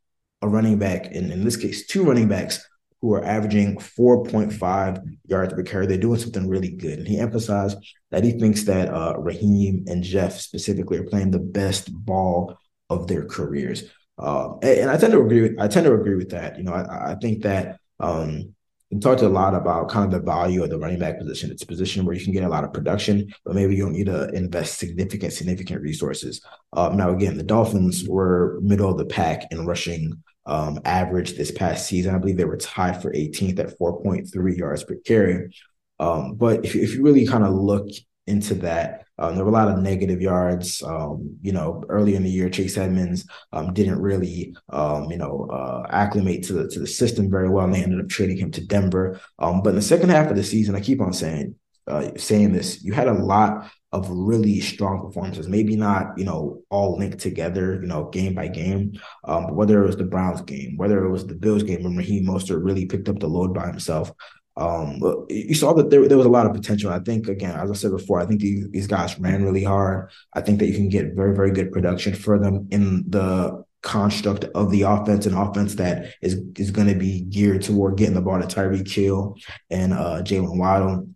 a 0.43 0.49
running 0.49 0.79
back, 0.79 1.07
and 1.07 1.31
in 1.31 1.45
this 1.45 1.57
case, 1.57 1.87
two 1.87 2.03
running 2.03 2.29
backs 2.29 2.67
who 3.03 3.13
are 3.13 3.25
averaging 3.25 3.77
4.5 3.77 5.03
yards 5.27 5.53
per 5.53 5.63
carry, 5.63 5.87
they're 5.87 5.99
doing 5.99 6.19
something 6.19 6.49
really 6.49 6.71
good. 6.71 6.99
And 6.99 7.09
he 7.09 7.19
emphasized 7.19 7.77
that 8.11 8.25
he 8.25 8.33
thinks 8.33 8.65
that 8.65 8.89
uh, 8.89 9.17
Raheem 9.19 9.85
and 9.87 10.03
Jeff 10.03 10.41
specifically 10.41 10.99
are 10.99 11.05
playing 11.05 11.31
the 11.31 11.39
best 11.39 11.93
ball 11.93 12.59
of 12.89 13.07
their 13.07 13.27
careers. 13.27 13.85
Um, 14.19 14.59
and, 14.63 14.81
and, 14.81 14.91
I 14.91 14.97
tend 14.97 15.13
to 15.13 15.21
agree 15.21 15.43
with 15.43 15.61
I 15.61 15.69
tend 15.69 15.85
to 15.87 15.95
agree 15.95 16.15
with 16.15 16.31
that. 16.31 16.57
You 16.57 16.65
know, 16.65 16.73
I, 16.73 17.13
I 17.13 17.15
think 17.17 17.43
that 17.43 17.79
um, 18.01 18.55
we 18.91 18.99
talked 18.99 19.23
a 19.23 19.29
lot 19.29 19.55
about 19.55 19.89
kind 19.91 20.07
of 20.07 20.11
the 20.13 20.25
value 20.25 20.63
of 20.63 20.71
the 20.71 20.79
running 20.79 20.99
back 20.99 21.19
position. 21.19 21.51
It's 21.51 21.63
a 21.63 21.67
position 21.67 22.05
where 22.05 22.15
you 22.15 22.25
can 22.25 22.33
get 22.33 22.45
a 22.45 22.49
lot 22.49 22.65
of 22.65 22.73
production, 22.73 23.33
but 23.45 23.55
maybe 23.55 23.75
you 23.75 23.83
don't 23.83 23.93
need 23.93 24.07
to 24.07 24.29
invest 24.31 24.79
significant, 24.79 25.33
significant 25.33 25.83
resources. 25.83 26.41
Um, 26.73 26.97
now, 26.97 27.11
again, 27.11 27.37
the 27.37 27.43
Dolphins 27.43 28.09
were 28.09 28.59
middle 28.63 28.91
of 28.91 28.99
the 28.99 29.05
pack 29.05 29.51
in 29.51 29.67
rushing 29.67 30.23
um, 30.47 30.79
average 30.85 31.37
this 31.37 31.51
past 31.51 31.87
season. 31.87 32.15
I 32.15 32.19
believe 32.19 32.37
they 32.37 32.45
were 32.45 32.57
tied 32.57 33.03
for 33.03 33.13
18th 33.13 33.59
at 33.59 33.79
4.3 33.79 34.57
yards 34.57 34.85
per 34.85 34.95
carry. 35.05 35.51
Um, 35.99 36.35
but 36.35 36.65
if, 36.65 36.77
if 36.77 36.95
you 36.95 37.03
really 37.03 37.27
kind 37.27 37.45
of 37.45 37.53
look 37.53 37.89
into 38.27 38.55
that. 38.57 39.06
Um, 39.19 39.35
there 39.35 39.45
were 39.45 39.51
a 39.51 39.55
lot 39.55 39.69
of 39.69 39.79
negative 39.79 40.21
yards. 40.21 40.83
Um, 40.83 41.39
you 41.43 41.53
know, 41.53 41.85
early 41.89 42.15
in 42.15 42.23
the 42.23 42.31
year, 42.31 42.51
Chase 42.51 42.77
Edmonds 42.77 43.27
um, 43.53 43.73
didn't 43.73 44.01
really, 44.01 44.55
um, 44.71 45.11
you 45.11 45.17
know, 45.17 45.49
uh, 45.51 45.87
acclimate 45.91 46.43
to 46.45 46.53
the 46.53 46.69
to 46.69 46.81
the 46.81 46.87
system 46.87 47.31
very 47.31 47.49
well, 47.49 47.65
and 47.65 47.75
they 47.75 47.83
ended 47.83 48.01
up 48.01 48.09
trading 48.09 48.37
him 48.37 48.51
to 48.53 48.67
Denver. 48.67 49.21
Um, 49.39 49.63
but 49.63 49.71
in 49.71 49.77
the 49.77 49.83
second 49.83 50.11
half 50.11 50.31
of 50.31 50.37
the 50.37 50.45
season, 50.45 50.75
I 50.75 50.81
keep 50.81 51.01
on 51.01 51.13
saying 51.13 51.55
uh, 51.89 52.11
saying 52.17 52.53
this, 52.53 52.83
you 52.83 52.93
had 52.93 53.09
a 53.09 53.13
lot 53.13 53.71
of 53.93 54.11
really 54.11 54.61
strong 54.61 55.01
performances. 55.01 55.49
Maybe 55.49 55.77
not, 55.77 56.19
you 56.19 56.25
know, 56.25 56.63
all 56.69 56.99
linked 56.99 57.21
together, 57.21 57.81
you 57.81 57.87
know, 57.87 58.09
game 58.11 58.35
by 58.35 58.49
game. 58.49 58.99
Um, 59.25 59.55
whether 59.55 59.83
it 59.83 59.87
was 59.87 59.97
the 59.97 60.05
Browns 60.05 60.43
game, 60.43 60.77
whether 60.77 61.05
it 61.05 61.11
was 61.11 61.27
the 61.27 61.35
Bills 61.35 61.63
game, 61.63 61.85
when 61.85 61.97
Raheem 61.97 62.27
Mostert 62.27 62.65
really 62.65 62.87
picked 62.87 63.09
up 63.09 63.21
the 63.21 63.29
load 63.29 63.55
by 63.55 63.67
himself. 63.67 64.13
Um, 64.57 65.03
you 65.29 65.55
saw 65.55 65.75
that 65.75 65.91
there, 65.91 66.09
there 66.09 66.17
was 66.17 66.27
a 66.27 66.31
lot 66.31 66.47
of 66.47 66.55
potential. 66.55 66.91
I 66.91 67.01
think, 67.01 67.29
again, 67.29 67.59
as 67.59 67.71
I 67.71 67.75
said 67.75 67.91
before, 67.91 68.21
I 68.21 68.27
think 68.27 68.41
these, 68.41 68.69
these 68.71 68.87
guys 68.87 69.19
ran 69.19 69.45
really 69.45 69.65
hard. 69.65 70.11
I 70.33 70.41
think 70.41 70.61
that 70.61 70.67
you 70.67 70.75
can 70.75 70.89
get 70.89 71.15
very, 71.15 71.35
very 71.35 71.51
good 71.51 71.73
production 71.73 72.15
for 72.15 72.39
them 72.39 72.67
in 72.71 73.05
the 73.09 73.65
construct 73.83 74.45
of 74.55 74.71
the 74.71 74.83
offense, 74.83 75.27
an 75.27 75.35
offense 75.35 75.77
that 75.77 76.15
is 76.21 76.41
is 76.57 76.71
going 76.71 76.89
to 76.89 76.95
be 76.95 77.21
geared 77.21 77.63
toward 77.63 77.97
getting 77.97 78.15
the 78.15 78.21
ball 78.21 78.41
to 78.41 78.47
Tyreek 78.47 78.91
Hill 78.91 79.37
and 79.71 79.93
uh, 79.93 80.23
Jaylen 80.23 80.59
Waddle. 80.59 81.09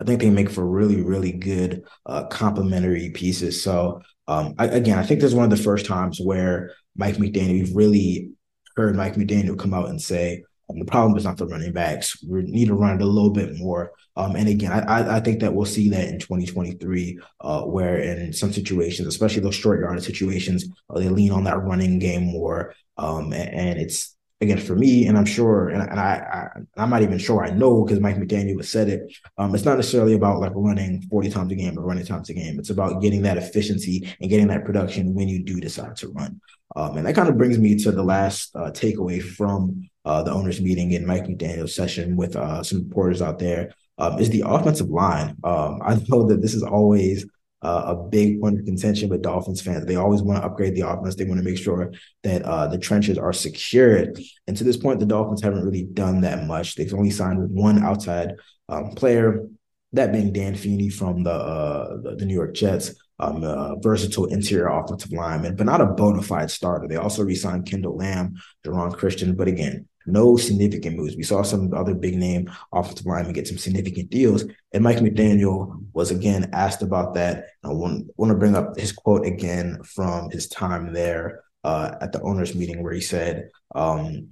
I 0.00 0.04
think 0.04 0.20
they 0.20 0.30
make 0.30 0.50
for 0.50 0.66
really, 0.66 1.02
really 1.02 1.32
good 1.32 1.84
uh, 2.04 2.24
complementary 2.26 3.10
pieces. 3.10 3.62
So, 3.62 4.02
um, 4.26 4.54
I, 4.58 4.66
again, 4.66 4.98
I 4.98 5.04
think 5.04 5.20
this 5.20 5.30
is 5.30 5.34
one 5.34 5.50
of 5.50 5.56
the 5.56 5.62
first 5.62 5.86
times 5.86 6.18
where 6.20 6.72
Mike 6.96 7.16
McDaniel, 7.16 7.52
we've 7.52 7.76
really 7.76 8.30
heard 8.76 8.96
Mike 8.96 9.14
McDaniel 9.14 9.58
come 9.58 9.72
out 9.72 9.88
and 9.88 10.00
say, 10.00 10.44
um, 10.68 10.78
the 10.78 10.84
problem 10.84 11.16
is 11.16 11.24
not 11.24 11.36
the 11.36 11.46
running 11.46 11.72
backs. 11.72 12.22
We 12.24 12.42
need 12.42 12.68
to 12.68 12.74
run 12.74 12.96
it 12.96 13.02
a 13.02 13.06
little 13.06 13.30
bit 13.30 13.56
more. 13.56 13.92
Um, 14.16 14.34
and 14.34 14.48
again, 14.48 14.72
I, 14.72 15.16
I 15.16 15.20
think 15.20 15.40
that 15.40 15.54
we'll 15.54 15.66
see 15.66 15.90
that 15.90 16.08
in 16.08 16.18
2023, 16.18 17.18
uh, 17.42 17.62
where 17.62 17.98
in 17.98 18.32
some 18.32 18.52
situations, 18.52 19.06
especially 19.06 19.42
those 19.42 19.54
short 19.54 19.80
yardage 19.80 20.04
situations, 20.04 20.66
uh, 20.90 20.98
they 20.98 21.08
lean 21.08 21.32
on 21.32 21.44
that 21.44 21.62
running 21.62 21.98
game 21.98 22.24
more. 22.24 22.74
Um, 22.96 23.32
and, 23.32 23.50
and, 23.50 23.78
it's 23.78 24.16
again 24.40 24.58
for 24.58 24.74
me, 24.74 25.06
and 25.06 25.18
I'm 25.18 25.26
sure, 25.26 25.68
and, 25.68 25.82
and 25.82 26.00
I, 26.00 26.50
I 26.76 26.82
am 26.82 26.90
not 26.90 27.02
even 27.02 27.18
sure 27.18 27.44
I 27.44 27.50
know 27.50 27.84
because 27.84 28.00
Mike 28.00 28.16
McDaniel 28.16 28.64
said 28.64 28.88
it. 28.88 29.14
Um, 29.36 29.54
it's 29.54 29.64
not 29.64 29.76
necessarily 29.76 30.14
about 30.14 30.40
like 30.40 30.52
running 30.54 31.02
40 31.10 31.30
times 31.30 31.52
a 31.52 31.54
game 31.54 31.78
or 31.78 31.82
running 31.82 32.06
times 32.06 32.30
a 32.30 32.34
game. 32.34 32.58
It's 32.58 32.70
about 32.70 33.02
getting 33.02 33.22
that 33.22 33.36
efficiency 33.36 34.08
and 34.20 34.30
getting 34.30 34.48
that 34.48 34.64
production 34.64 35.14
when 35.14 35.28
you 35.28 35.44
do 35.44 35.60
decide 35.60 35.96
to 35.96 36.08
run. 36.08 36.40
Um, 36.74 36.96
and 36.96 37.06
that 37.06 37.14
kind 37.14 37.28
of 37.28 37.38
brings 37.38 37.58
me 37.58 37.76
to 37.76 37.92
the 37.92 38.02
last 38.02 38.54
uh, 38.56 38.70
takeaway 38.70 39.22
from 39.22 39.88
uh, 40.06 40.22
the 40.22 40.32
owners' 40.32 40.60
meeting 40.60 40.94
and 40.94 41.06
Mike 41.06 41.24
McDaniel's 41.24 41.74
session 41.74 42.16
with 42.16 42.36
uh, 42.36 42.62
some 42.62 42.84
reporters 42.84 43.20
out 43.20 43.38
there. 43.38 43.74
Um, 43.98 44.18
is 44.18 44.28
the 44.28 44.44
offensive 44.44 44.90
line. 44.90 45.36
Um, 45.42 45.80
I 45.82 45.94
know 46.08 46.26
that 46.28 46.42
this 46.42 46.52
is 46.52 46.62
always 46.62 47.24
uh, 47.62 47.84
a 47.86 47.96
big 47.96 48.40
point 48.42 48.58
of 48.60 48.66
contention 48.66 49.08
with 49.08 49.22
Dolphins 49.22 49.62
fans. 49.62 49.86
They 49.86 49.96
always 49.96 50.22
want 50.22 50.40
to 50.40 50.46
upgrade 50.46 50.74
the 50.74 50.86
offense. 50.86 51.14
They 51.14 51.24
want 51.24 51.38
to 51.38 51.44
make 51.44 51.56
sure 51.56 51.92
that 52.22 52.42
uh, 52.42 52.66
the 52.66 52.78
trenches 52.78 53.16
are 53.16 53.32
secured. 53.32 54.20
And 54.46 54.56
to 54.56 54.64
this 54.64 54.76
point, 54.76 55.00
the 55.00 55.06
Dolphins 55.06 55.42
haven't 55.42 55.64
really 55.64 55.84
done 55.84 56.20
that 56.20 56.44
much. 56.44 56.74
They've 56.74 56.92
only 56.92 57.10
signed 57.10 57.50
one 57.50 57.82
outside 57.82 58.34
um, 58.68 58.90
player, 58.90 59.46
that 59.94 60.12
being 60.12 60.32
Dan 60.32 60.54
Feeney 60.54 60.90
from 60.90 61.22
the 61.22 61.32
uh, 61.32 61.96
the, 62.02 62.16
the, 62.16 62.26
New 62.26 62.34
York 62.34 62.54
Jets. 62.54 62.94
Um, 63.18 63.40
versatile 63.80 64.26
interior 64.26 64.66
offensive 64.66 65.10
lineman, 65.10 65.56
but 65.56 65.64
not 65.64 65.80
a 65.80 65.86
bona 65.86 66.20
fide 66.20 66.50
starter. 66.50 66.86
They 66.86 66.96
also 66.96 67.22
re-signed 67.22 67.64
Kendall 67.64 67.96
Lamm, 67.96 68.34
Geron 68.62 68.94
Christian, 68.94 69.34
but 69.34 69.48
again, 69.48 69.88
no 70.06 70.36
significant 70.36 70.96
moves. 70.96 71.16
We 71.16 71.22
saw 71.22 71.42
some 71.42 71.72
other 71.74 71.94
big 71.94 72.16
name 72.16 72.50
offensive 72.72 73.06
linemen 73.06 73.32
get 73.32 73.48
some 73.48 73.58
significant 73.58 74.10
deals. 74.10 74.44
And 74.72 74.82
Mike 74.82 74.98
McDaniel 74.98 75.84
was 75.92 76.10
again 76.10 76.50
asked 76.52 76.82
about 76.82 77.14
that. 77.14 77.46
I 77.64 77.68
want, 77.68 78.10
want 78.16 78.30
to 78.30 78.38
bring 78.38 78.56
up 78.56 78.78
his 78.78 78.92
quote 78.92 79.26
again 79.26 79.82
from 79.82 80.30
his 80.30 80.48
time 80.48 80.92
there 80.92 81.42
uh, 81.64 81.96
at 82.00 82.12
the 82.12 82.22
owners 82.22 82.54
meeting 82.54 82.82
where 82.82 82.92
he 82.92 83.00
said, 83.00 83.50
um, 83.74 84.28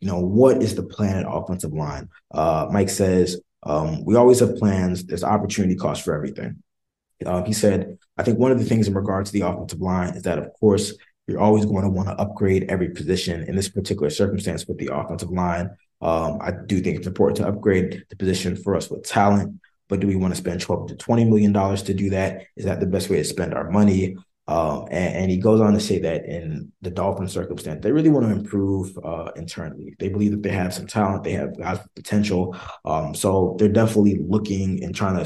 you 0.00 0.08
know, 0.10 0.20
what 0.20 0.62
is 0.62 0.74
the 0.74 0.82
plan 0.82 1.16
at 1.16 1.26
offensive 1.26 1.72
line? 1.72 2.10
Uh, 2.30 2.68
Mike 2.70 2.90
says, 2.90 3.40
um, 3.62 4.04
we 4.04 4.16
always 4.16 4.40
have 4.40 4.56
plans. 4.56 5.04
There's 5.04 5.24
opportunity 5.24 5.76
cost 5.76 6.02
for 6.02 6.14
everything. 6.14 6.62
Uh, 7.24 7.42
he 7.44 7.54
said, 7.54 7.98
I 8.18 8.22
think 8.22 8.38
one 8.38 8.52
of 8.52 8.58
the 8.58 8.64
things 8.64 8.86
in 8.86 8.94
regard 8.94 9.26
to 9.26 9.32
the 9.32 9.42
offensive 9.42 9.80
line 9.80 10.14
is 10.14 10.24
that, 10.24 10.38
of 10.38 10.52
course, 10.60 10.92
you're 11.26 11.40
always 11.40 11.64
going 11.64 11.84
to 11.84 11.90
want 11.90 12.08
to 12.08 12.14
upgrade 12.14 12.66
every 12.68 12.90
position 12.90 13.44
in 13.48 13.56
this 13.56 13.68
particular 13.68 14.10
circumstance 14.10 14.66
with 14.66 14.78
the 14.78 14.90
offensive 14.92 15.30
line. 15.30 15.70
Um, 16.00 16.38
I 16.40 16.52
do 16.66 16.80
think 16.80 16.98
it's 16.98 17.06
important 17.06 17.38
to 17.38 17.48
upgrade 17.48 18.04
the 18.10 18.16
position 18.16 18.56
for 18.56 18.76
us 18.76 18.90
with 18.90 19.04
talent, 19.04 19.60
but 19.88 20.00
do 20.00 20.06
we 20.06 20.16
want 20.16 20.34
to 20.34 20.38
spend 20.38 20.60
12 20.60 20.88
to 20.88 20.96
20 20.96 21.24
million 21.24 21.52
dollars 21.52 21.82
to 21.84 21.94
do 21.94 22.10
that? 22.10 22.42
Is 22.56 22.66
that 22.66 22.80
the 22.80 22.86
best 22.86 23.08
way 23.08 23.16
to 23.16 23.24
spend 23.24 23.54
our 23.54 23.70
money? 23.70 24.16
Um, 24.46 24.88
and, 24.90 25.14
and, 25.16 25.30
he 25.30 25.38
goes 25.38 25.62
on 25.62 25.72
to 25.72 25.80
say 25.80 25.98
that 26.00 26.26
in 26.26 26.70
the 26.82 26.90
Dolphin 26.90 27.28
circumstance, 27.28 27.82
they 27.82 27.92
really 27.92 28.10
want 28.10 28.26
to 28.26 28.32
improve 28.32 28.94
uh, 29.02 29.30
internally. 29.36 29.96
They 29.98 30.10
believe 30.10 30.32
that 30.32 30.42
they 30.42 30.50
have 30.50 30.74
some 30.74 30.86
talent, 30.86 31.24
they 31.24 31.32
have 31.32 31.56
guys 31.56 31.78
with 31.78 31.94
potential. 31.94 32.54
Um, 32.84 33.14
so 33.14 33.56
they're 33.58 33.70
definitely 33.70 34.18
looking 34.20 34.84
and 34.84 34.94
trying 34.94 35.16
to 35.16 35.24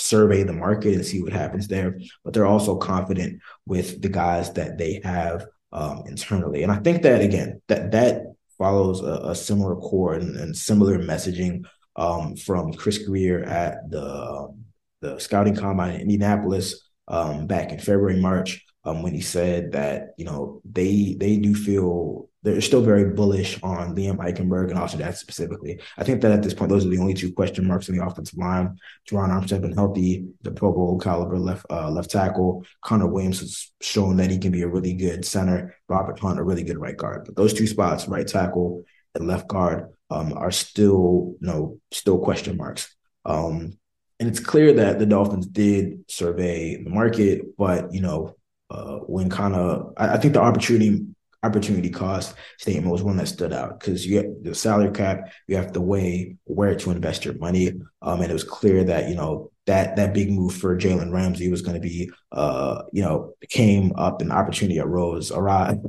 survey 0.00 0.42
the 0.42 0.52
market 0.52 0.94
and 0.94 1.04
see 1.04 1.22
what 1.22 1.32
happens 1.32 1.68
there. 1.68 1.98
But 2.24 2.34
they're 2.34 2.46
also 2.46 2.76
confident 2.76 3.40
with 3.66 4.02
the 4.02 4.08
guys 4.08 4.52
that 4.54 4.78
they 4.78 5.00
have 5.04 5.46
um, 5.72 6.04
internally. 6.06 6.62
And 6.62 6.72
I 6.72 6.76
think 6.76 7.02
that 7.02 7.20
again, 7.20 7.60
that 7.68 7.92
that 7.92 8.22
follows 8.58 9.02
a, 9.02 9.30
a 9.30 9.34
similar 9.34 9.76
core 9.76 10.14
and, 10.14 10.36
and 10.36 10.56
similar 10.56 10.98
messaging 10.98 11.64
um, 11.96 12.36
from 12.36 12.72
Chris 12.72 12.98
Grier 12.98 13.42
at 13.44 13.90
the 13.90 14.54
the 15.00 15.18
scouting 15.18 15.54
combine 15.54 15.94
in 15.94 16.00
Indianapolis 16.02 16.88
um, 17.08 17.46
back 17.46 17.72
in 17.72 17.78
February, 17.78 18.20
March, 18.20 18.64
um, 18.84 19.02
when 19.02 19.12
he 19.12 19.20
said 19.20 19.72
that 19.72 20.14
you 20.16 20.24
know 20.24 20.60
they 20.64 21.14
they 21.18 21.36
do 21.36 21.54
feel 21.54 22.28
they're 22.44 22.60
still 22.60 22.82
very 22.82 23.10
bullish 23.10 23.58
on 23.62 23.96
Liam 23.96 24.18
Eichenberg 24.18 24.68
and 24.68 24.78
also 24.78 24.98
that 24.98 25.16
specifically. 25.16 25.80
I 25.96 26.04
think 26.04 26.20
that 26.20 26.30
at 26.30 26.42
this 26.42 26.52
point, 26.52 26.70
those 26.70 26.84
are 26.84 26.90
the 26.90 26.98
only 26.98 27.14
two 27.14 27.32
question 27.32 27.66
marks 27.66 27.88
in 27.88 27.96
the 27.96 28.04
offensive 28.04 28.38
line. 28.38 28.78
Terron 29.08 29.30
Armstead 29.30 29.62
been 29.62 29.72
healthy, 29.72 30.26
the 30.42 30.52
Pro 30.52 30.70
Bowl 30.70 31.00
caliber 31.00 31.38
left 31.38 31.64
uh, 31.70 31.90
left 31.90 32.10
tackle. 32.10 32.66
Connor 32.82 33.06
Williams 33.06 33.40
has 33.40 33.72
shown 33.80 34.18
that 34.18 34.30
he 34.30 34.38
can 34.38 34.52
be 34.52 34.60
a 34.60 34.68
really 34.68 34.92
good 34.92 35.24
center. 35.24 35.74
Robert 35.88 36.18
Hunt, 36.18 36.38
a 36.38 36.44
really 36.44 36.62
good 36.62 36.78
right 36.78 36.96
guard. 36.96 37.24
But 37.24 37.34
those 37.34 37.54
two 37.54 37.66
spots, 37.66 38.06
right 38.08 38.28
tackle 38.28 38.84
and 39.14 39.26
left 39.26 39.48
guard, 39.48 39.88
um, 40.10 40.34
are 40.34 40.50
still 40.50 41.36
you 41.40 41.46
know 41.46 41.80
still 41.92 42.18
question 42.18 42.58
marks. 42.58 42.94
Um, 43.24 43.78
and 44.20 44.28
it's 44.28 44.40
clear 44.40 44.74
that 44.74 44.98
the 44.98 45.06
Dolphins 45.06 45.46
did 45.46 46.10
survey 46.10 46.82
the 46.82 46.90
market, 46.90 47.56
but 47.56 47.94
you 47.94 48.02
know 48.02 48.36
uh, 48.68 48.98
when 48.98 49.30
kind 49.30 49.54
of 49.54 49.94
I, 49.96 50.14
I 50.14 50.16
think 50.18 50.34
the 50.34 50.42
opportunity 50.42 51.06
opportunity 51.44 51.90
cost 51.90 52.34
statement 52.58 52.90
was 52.90 53.02
one 53.02 53.16
that 53.18 53.28
stood 53.28 53.52
out 53.52 53.78
because 53.78 54.06
you 54.06 54.20
get 54.20 54.44
the 54.44 54.54
salary 54.54 54.90
cap, 54.90 55.32
you 55.46 55.56
have 55.56 55.72
to 55.72 55.80
weigh 55.80 56.36
where 56.44 56.74
to 56.74 56.90
invest 56.90 57.24
your 57.24 57.34
money. 57.34 57.72
Um, 58.02 58.20
and 58.20 58.30
it 58.30 58.32
was 58.32 58.44
clear 58.44 58.84
that, 58.84 59.08
you 59.08 59.14
know, 59.14 59.50
that 59.66 59.96
that 59.96 60.14
big 60.14 60.30
move 60.30 60.54
for 60.54 60.76
Jalen 60.76 61.12
Ramsey 61.12 61.50
was 61.50 61.62
going 61.62 61.74
to 61.74 61.80
be, 61.80 62.10
uh, 62.32 62.82
you 62.92 63.02
know, 63.02 63.34
came 63.50 63.92
up 63.96 64.20
and 64.20 64.32
opportunity 64.32 64.80
arose, 64.80 65.30
arrived, 65.30 65.86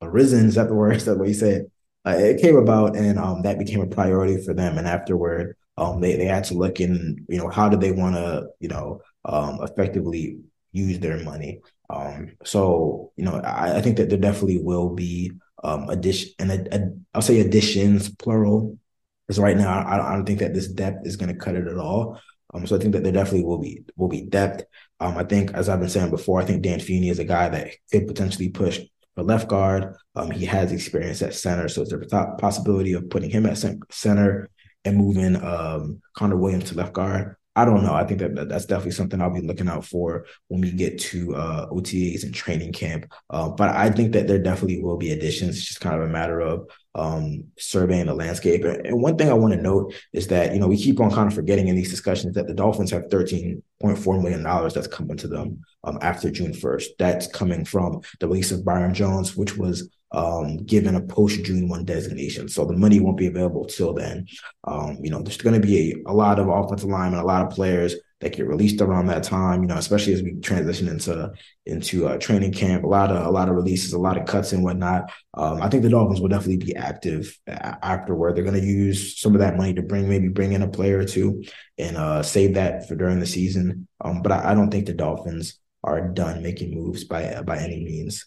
arisen. 0.00 0.46
Is 0.46 0.54
that 0.56 0.68
the 0.68 0.74
word? 0.74 0.96
Is 0.96 1.04
that 1.04 1.18
what 1.18 1.28
you 1.28 1.34
said? 1.34 1.70
Uh, 2.04 2.16
it 2.18 2.40
came 2.40 2.56
about 2.56 2.96
and 2.96 3.18
um, 3.18 3.42
that 3.42 3.58
became 3.58 3.80
a 3.80 3.86
priority 3.86 4.42
for 4.42 4.54
them. 4.54 4.76
And 4.76 4.88
afterward, 4.88 5.56
um, 5.76 6.00
they, 6.00 6.16
they 6.16 6.26
had 6.26 6.44
to 6.44 6.54
look 6.54 6.80
in, 6.80 7.24
you 7.28 7.38
know, 7.38 7.48
how 7.48 7.68
do 7.68 7.76
they 7.76 7.92
want 7.92 8.16
to, 8.16 8.48
you 8.60 8.68
know, 8.68 9.00
um, 9.24 9.60
effectively 9.62 10.38
use 10.72 10.98
their 10.98 11.18
money. 11.22 11.60
Um, 11.92 12.32
so 12.44 13.12
you 13.16 13.24
know, 13.24 13.34
I, 13.36 13.76
I, 13.76 13.80
think 13.82 13.98
that 13.98 14.08
there 14.08 14.18
definitely 14.18 14.62
will 14.62 14.90
be 14.94 15.32
um, 15.62 15.90
addition 15.90 16.32
and 16.38 17.04
I'll 17.12 17.22
say 17.22 17.40
additions 17.40 18.08
plural, 18.14 18.78
because 19.26 19.38
right 19.38 19.56
now 19.56 19.80
I, 19.80 20.12
I 20.12 20.14
don't 20.14 20.24
think 20.24 20.38
that 20.38 20.54
this 20.54 20.68
depth 20.68 21.06
is 21.06 21.16
going 21.16 21.28
to 21.28 21.38
cut 21.38 21.54
it 21.54 21.66
at 21.66 21.76
all. 21.76 22.18
Um, 22.54 22.66
so 22.66 22.76
I 22.76 22.78
think 22.78 22.92
that 22.94 23.02
there 23.02 23.12
definitely 23.12 23.44
will 23.44 23.58
be 23.58 23.84
will 23.96 24.08
be 24.08 24.22
depth. 24.22 24.64
Um, 25.00 25.18
I 25.18 25.24
think, 25.24 25.52
as 25.52 25.68
I've 25.68 25.80
been 25.80 25.88
saying 25.88 26.10
before, 26.10 26.40
I 26.40 26.44
think 26.44 26.62
Dan 26.62 26.80
Feeney 26.80 27.08
is 27.08 27.18
a 27.18 27.24
guy 27.24 27.48
that 27.48 27.72
could 27.90 28.06
potentially 28.06 28.48
push 28.48 28.80
for 29.14 29.22
left 29.22 29.48
guard. 29.48 29.94
Um, 30.14 30.30
he 30.30 30.46
has 30.46 30.72
experience 30.72 31.22
at 31.22 31.34
center, 31.34 31.68
so 31.68 31.84
there's 31.84 32.12
a 32.12 32.36
possibility 32.38 32.92
of 32.92 33.10
putting 33.10 33.30
him 33.30 33.46
at 33.46 33.62
center 33.90 34.50
and 34.84 34.96
moving 34.96 35.36
um, 35.36 36.00
Connor 36.14 36.36
Williams 36.36 36.70
to 36.70 36.74
left 36.74 36.92
guard. 36.92 37.36
I 37.54 37.66
don't 37.66 37.82
know. 37.82 37.92
I 37.92 38.04
think 38.04 38.20
that 38.20 38.48
that's 38.48 38.64
definitely 38.64 38.92
something 38.92 39.20
I'll 39.20 39.32
be 39.32 39.42
looking 39.42 39.68
out 39.68 39.84
for 39.84 40.24
when 40.48 40.62
we 40.62 40.72
get 40.72 40.98
to 41.00 41.34
uh, 41.34 41.68
OTAs 41.68 42.22
and 42.22 42.34
training 42.34 42.72
camp. 42.72 43.12
Uh, 43.28 43.50
but 43.50 43.68
I 43.68 43.90
think 43.90 44.12
that 44.12 44.26
there 44.26 44.38
definitely 44.38 44.82
will 44.82 44.96
be 44.96 45.12
additions. 45.12 45.58
It's 45.58 45.66
just 45.66 45.80
kind 45.80 45.94
of 45.94 46.02
a 46.02 46.10
matter 46.10 46.40
of 46.40 46.70
um, 46.94 47.44
surveying 47.58 48.06
the 48.06 48.14
landscape. 48.14 48.64
And 48.64 49.02
one 49.02 49.18
thing 49.18 49.28
I 49.28 49.34
want 49.34 49.52
to 49.52 49.60
note 49.60 49.94
is 50.14 50.28
that 50.28 50.54
you 50.54 50.60
know 50.60 50.68
we 50.68 50.78
keep 50.78 50.98
on 50.98 51.10
kind 51.10 51.28
of 51.28 51.34
forgetting 51.34 51.68
in 51.68 51.76
these 51.76 51.90
discussions 51.90 52.34
that 52.34 52.46
the 52.46 52.54
Dolphins 52.54 52.90
have 52.90 53.10
thirteen 53.10 53.62
point 53.80 53.98
four 53.98 54.20
million 54.20 54.42
dollars 54.42 54.72
that's 54.72 54.86
coming 54.86 55.18
to 55.18 55.28
them 55.28 55.60
um, 55.84 55.98
after 56.00 56.30
June 56.30 56.54
first. 56.54 56.92
That's 56.98 57.26
coming 57.26 57.66
from 57.66 58.00
the 58.20 58.28
release 58.28 58.50
of 58.50 58.64
Byron 58.64 58.94
Jones, 58.94 59.36
which 59.36 59.58
was 59.58 59.90
um, 60.12 60.58
given 60.58 60.94
a 60.94 61.00
post 61.00 61.42
June 61.44 61.68
1 61.68 61.84
designation. 61.84 62.48
So 62.48 62.64
the 62.64 62.76
money 62.76 63.00
won't 63.00 63.16
be 63.16 63.26
available 63.26 63.64
till 63.64 63.94
then. 63.94 64.26
Um, 64.64 64.98
you 65.00 65.10
know, 65.10 65.22
there's 65.22 65.38
going 65.38 65.60
to 65.60 65.66
be 65.66 65.92
a, 65.92 66.10
a, 66.10 66.14
lot 66.14 66.38
of 66.38 66.48
offensive 66.48 66.88
linemen, 66.88 67.20
a 67.20 67.24
lot 67.24 67.44
of 67.46 67.50
players 67.50 67.94
that 68.20 68.36
get 68.36 68.46
released 68.46 68.80
around 68.80 69.06
that 69.06 69.22
time. 69.22 69.62
You 69.62 69.68
know, 69.68 69.76
especially 69.76 70.12
as 70.12 70.22
we 70.22 70.34
transition 70.40 70.86
into 70.86 71.32
into 71.64 72.06
uh, 72.06 72.18
training 72.18 72.52
camp, 72.52 72.84
a 72.84 72.86
lot 72.86 73.10
of 73.10 73.26
a 73.26 73.30
lot 73.30 73.48
of 73.48 73.56
releases, 73.56 73.94
a 73.94 73.98
lot 73.98 74.18
of 74.18 74.26
cuts 74.26 74.52
and 74.52 74.62
whatnot. 74.62 75.10
Um, 75.34 75.62
I 75.62 75.68
think 75.68 75.82
the 75.82 75.88
Dolphins 75.88 76.20
will 76.20 76.28
definitely 76.28 76.58
be 76.58 76.76
active 76.76 77.36
afterward. 77.46 78.36
They're 78.36 78.44
going 78.44 78.60
to 78.60 78.66
use 78.66 79.18
some 79.18 79.34
of 79.34 79.40
that 79.40 79.56
money 79.56 79.74
to 79.74 79.82
bring 79.82 80.08
maybe 80.08 80.28
bring 80.28 80.52
in 80.52 80.62
a 80.62 80.68
player 80.68 80.98
or 80.98 81.04
two 81.04 81.42
and 81.78 81.96
uh, 81.96 82.22
save 82.22 82.54
that 82.54 82.86
for 82.86 82.94
during 82.94 83.18
the 83.18 83.26
season. 83.26 83.88
Um, 84.00 84.20
but 84.22 84.30
I, 84.30 84.52
I 84.52 84.54
don't 84.54 84.70
think 84.70 84.86
the 84.86 84.92
Dolphins 84.92 85.58
are 85.82 86.06
done 86.08 86.42
making 86.42 86.74
moves 86.74 87.04
by 87.04 87.42
by 87.42 87.58
any 87.58 87.82
means. 87.82 88.26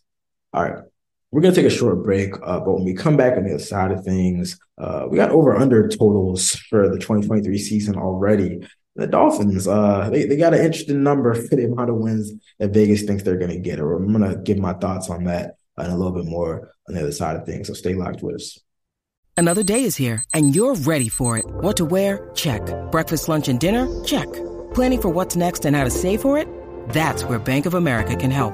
All 0.51 0.63
right. 0.63 0.83
We're 1.35 1.41
going 1.41 1.53
to 1.53 1.61
take 1.61 1.69
a 1.69 1.75
short 1.75 2.01
break, 2.01 2.33
uh, 2.43 2.61
but 2.61 2.75
when 2.75 2.85
we 2.85 2.93
come 2.93 3.17
back 3.17 3.35
on 3.35 3.43
the 3.43 3.55
other 3.55 3.59
side 3.59 3.91
of 3.91 4.05
things, 4.05 4.57
uh, 4.77 5.05
we 5.09 5.17
got 5.17 5.31
over 5.31 5.53
under 5.53 5.85
totals 5.89 6.51
for 6.69 6.87
the 6.87 6.95
2023 6.95 7.57
season 7.57 7.97
already. 7.97 8.65
The 8.95 9.05
Dolphins, 9.05 9.67
uh, 9.67 10.09
they, 10.09 10.27
they 10.27 10.37
got 10.37 10.53
an 10.53 10.63
interesting 10.63 11.03
number 11.03 11.33
for 11.49 11.57
the 11.57 11.65
amount 11.65 11.89
of 11.89 11.97
wins 11.97 12.31
that 12.59 12.69
Vegas 12.69 13.03
thinks 13.03 13.23
they're 13.23 13.35
going 13.35 13.51
to 13.51 13.59
get. 13.59 13.81
Or 13.81 13.97
I'm 13.97 14.17
going 14.17 14.33
to 14.33 14.39
give 14.43 14.59
my 14.59 14.75
thoughts 14.75 15.09
on 15.09 15.25
that 15.25 15.57
and 15.75 15.91
a 15.91 15.97
little 15.97 16.13
bit 16.13 16.23
more 16.23 16.71
on 16.87 16.95
the 16.95 17.01
other 17.01 17.11
side 17.11 17.35
of 17.35 17.45
things. 17.45 17.67
So 17.67 17.73
stay 17.73 17.95
locked 17.95 18.23
with 18.23 18.35
us. 18.35 18.57
Another 19.35 19.61
day 19.61 19.83
is 19.83 19.97
here, 19.97 20.23
and 20.33 20.55
you're 20.55 20.75
ready 20.75 21.09
for 21.09 21.37
it. 21.37 21.43
What 21.47 21.75
to 21.75 21.83
wear? 21.83 22.29
Check. 22.33 22.61
Breakfast, 22.93 23.27
lunch, 23.27 23.49
and 23.49 23.59
dinner? 23.59 24.05
Check. 24.05 24.31
Planning 24.73 25.01
for 25.01 25.09
what's 25.09 25.35
next 25.35 25.65
and 25.65 25.75
how 25.75 25.83
to 25.83 25.89
save 25.89 26.21
for 26.21 26.37
it? 26.37 26.47
That's 26.91 27.25
where 27.25 27.39
Bank 27.39 27.65
of 27.65 27.73
America 27.73 28.15
can 28.15 28.31
help. 28.31 28.53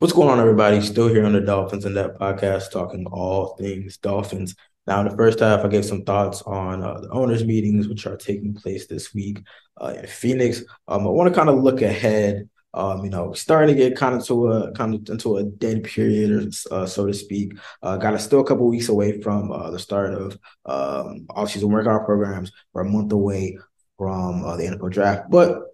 What's 0.00 0.12
going 0.12 0.28
on, 0.28 0.38
everybody? 0.38 0.80
Still 0.80 1.08
here 1.08 1.26
on 1.26 1.32
the 1.32 1.40
Dolphins 1.40 1.84
in 1.84 1.94
Depth 1.94 2.20
podcast, 2.20 2.70
talking 2.70 3.04
all 3.06 3.56
things 3.56 3.96
Dolphins. 3.96 4.54
Now, 4.86 5.00
in 5.00 5.08
the 5.08 5.16
first 5.16 5.40
half, 5.40 5.64
I 5.64 5.68
gave 5.68 5.84
some 5.84 6.04
thoughts 6.04 6.40
on 6.42 6.84
uh, 6.84 7.00
the 7.00 7.10
owners' 7.10 7.44
meetings, 7.44 7.88
which 7.88 8.06
are 8.06 8.16
taking 8.16 8.54
place 8.54 8.86
this 8.86 9.12
week 9.12 9.40
uh, 9.80 9.94
in 9.98 10.06
Phoenix. 10.06 10.62
Um, 10.86 11.02
I 11.04 11.10
want 11.10 11.28
to 11.28 11.36
kind 11.36 11.48
of 11.48 11.64
look 11.64 11.82
ahead. 11.82 12.48
Um, 12.74 13.02
you 13.02 13.10
know, 13.10 13.32
starting 13.32 13.74
to 13.74 13.82
get 13.82 13.96
kind 13.96 14.14
of 14.14 14.24
to 14.26 14.52
a 14.52 14.70
kind 14.70 14.94
of 14.94 15.08
into 15.08 15.38
a 15.38 15.42
dead 15.42 15.82
period, 15.82 16.54
uh, 16.70 16.86
so 16.86 17.04
to 17.04 17.12
speak. 17.12 17.58
Uh, 17.82 17.96
got 17.96 18.14
us 18.14 18.24
still 18.24 18.38
a 18.38 18.46
couple 18.46 18.68
weeks 18.68 18.90
away 18.90 19.20
from 19.20 19.50
uh, 19.50 19.72
the 19.72 19.80
start 19.80 20.14
of 20.14 20.38
um, 20.64 21.26
off-season 21.30 21.70
workout 21.70 22.06
programs. 22.06 22.52
We're 22.72 22.82
a 22.82 22.88
month 22.88 23.10
away 23.10 23.58
from 23.96 24.44
uh, 24.44 24.56
the 24.56 24.62
NFL 24.62 24.92
draft, 24.92 25.28
but 25.28 25.64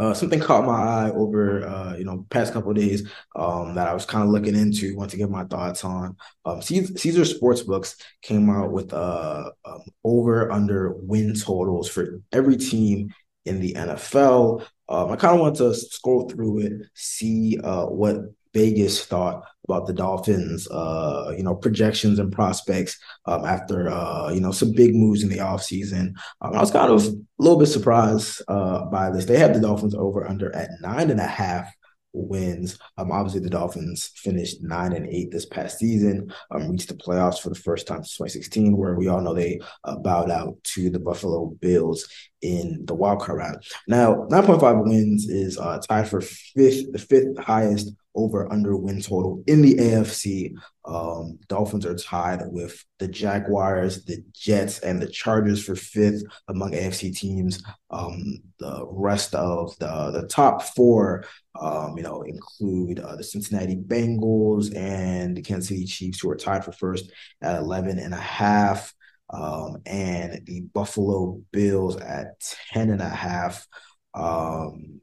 uh, 0.00 0.14
something 0.14 0.40
caught 0.40 0.64
my 0.64 0.72
eye 0.72 1.10
over 1.10 1.66
uh, 1.66 1.94
you 1.94 2.04
know 2.04 2.24
past 2.30 2.54
couple 2.54 2.72
days 2.72 3.06
um, 3.36 3.74
that 3.74 3.86
I 3.86 3.92
was 3.92 4.06
kind 4.06 4.24
of 4.24 4.30
looking 4.30 4.54
into, 4.54 4.96
want 4.96 5.10
to 5.10 5.18
get 5.18 5.28
my 5.28 5.44
thoughts 5.44 5.84
on. 5.84 6.16
Um, 6.46 6.62
Caesar, 6.62 7.22
Sportsbooks 7.22 8.00
came 8.22 8.48
out 8.48 8.72
with 8.72 8.94
uh, 8.94 9.50
um, 9.66 9.82
over 10.02 10.50
under 10.50 10.94
win 10.94 11.34
totals 11.34 11.86
for 11.86 12.22
every 12.32 12.56
team 12.56 13.12
in 13.44 13.60
the 13.60 13.74
NFL. 13.74 14.64
Um, 14.88 15.10
I 15.10 15.16
kind 15.16 15.34
of 15.34 15.40
want 15.40 15.56
to 15.56 15.74
scroll 15.74 16.30
through 16.30 16.60
it, 16.60 16.72
see 16.94 17.58
uh, 17.62 17.84
what 17.84 18.22
Vegas 18.54 19.04
thought 19.04 19.44
about 19.70 19.86
the 19.86 19.92
Dolphins, 19.92 20.68
uh, 20.70 21.32
you 21.36 21.42
know, 21.42 21.54
projections 21.54 22.18
and 22.18 22.32
prospects 22.32 22.98
um, 23.26 23.44
after, 23.44 23.88
uh, 23.88 24.30
you 24.30 24.40
know, 24.40 24.52
some 24.52 24.72
big 24.72 24.94
moves 24.94 25.22
in 25.22 25.28
the 25.28 25.38
offseason. 25.38 26.14
Um, 26.40 26.54
I 26.54 26.60
was 26.60 26.70
kind 26.70 26.90
of 26.90 27.04
a 27.04 27.16
little 27.38 27.58
bit 27.58 27.66
surprised 27.66 28.42
uh, 28.48 28.84
by 28.86 29.10
this. 29.10 29.24
They 29.24 29.38
have 29.38 29.54
the 29.54 29.60
Dolphins 29.60 29.94
over 29.94 30.26
under 30.26 30.54
at 30.54 30.70
nine 30.80 31.10
and 31.10 31.20
a 31.20 31.26
half 31.26 31.72
wins. 32.12 32.78
Um, 32.98 33.12
obviously, 33.12 33.40
the 33.40 33.50
Dolphins 33.50 34.10
finished 34.16 34.62
nine 34.62 34.92
and 34.92 35.06
eight 35.06 35.30
this 35.30 35.46
past 35.46 35.78
season, 35.78 36.32
um, 36.50 36.68
reached 36.68 36.88
the 36.88 36.94
playoffs 36.94 37.40
for 37.40 37.48
the 37.48 37.54
first 37.54 37.86
time 37.86 37.98
since 37.98 38.16
2016, 38.16 38.76
where 38.76 38.94
we 38.94 39.08
all 39.08 39.20
know 39.20 39.34
they 39.34 39.60
uh, 39.84 39.96
bowed 39.96 40.30
out 40.30 40.56
to 40.64 40.90
the 40.90 40.98
Buffalo 40.98 41.46
Bills 41.60 42.08
in 42.42 42.84
the 42.86 42.96
wildcard 42.96 43.36
round. 43.36 43.62
Now, 43.86 44.26
9.5 44.30 44.84
wins 44.84 45.28
is 45.28 45.58
uh, 45.58 45.80
tied 45.88 46.08
for 46.08 46.20
fifth, 46.20 46.92
the 46.92 46.98
fifth 46.98 47.38
highest 47.38 47.92
over 48.14 48.50
under 48.52 48.76
win 48.76 49.00
total 49.00 49.42
in 49.46 49.62
the 49.62 49.74
AFC. 49.74 50.54
Um, 50.84 51.38
Dolphins 51.48 51.86
are 51.86 51.94
tied 51.94 52.42
with 52.46 52.84
the 52.98 53.08
Jaguars, 53.08 54.04
the 54.04 54.22
Jets, 54.32 54.80
and 54.80 55.00
the 55.00 55.06
Chargers 55.06 55.64
for 55.64 55.74
fifth 55.74 56.22
among 56.48 56.72
AFC 56.72 57.16
teams. 57.16 57.62
Um, 57.90 58.42
the 58.58 58.84
rest 58.86 59.34
of 59.34 59.76
the 59.78 60.10
the 60.10 60.26
top 60.28 60.62
four, 60.62 61.24
um, 61.60 61.96
you 61.96 62.02
know, 62.02 62.22
include 62.22 63.00
uh, 63.00 63.16
the 63.16 63.24
Cincinnati 63.24 63.76
Bengals 63.76 64.74
and 64.76 65.36
the 65.36 65.42
Kansas 65.42 65.68
City 65.68 65.84
Chiefs, 65.84 66.20
who 66.20 66.30
are 66.30 66.36
tied 66.36 66.64
for 66.64 66.72
first 66.72 67.10
at 67.42 67.56
11 67.56 67.98
and 67.98 68.14
a 68.14 68.20
half. 68.20 68.94
Um, 69.32 69.80
and 69.86 70.44
the 70.44 70.62
Buffalo 70.74 71.40
Bills 71.52 71.96
at 71.96 72.40
10 72.72 72.90
and 72.90 73.00
a 73.00 73.08
half. 73.08 73.64
Um, 74.12 75.00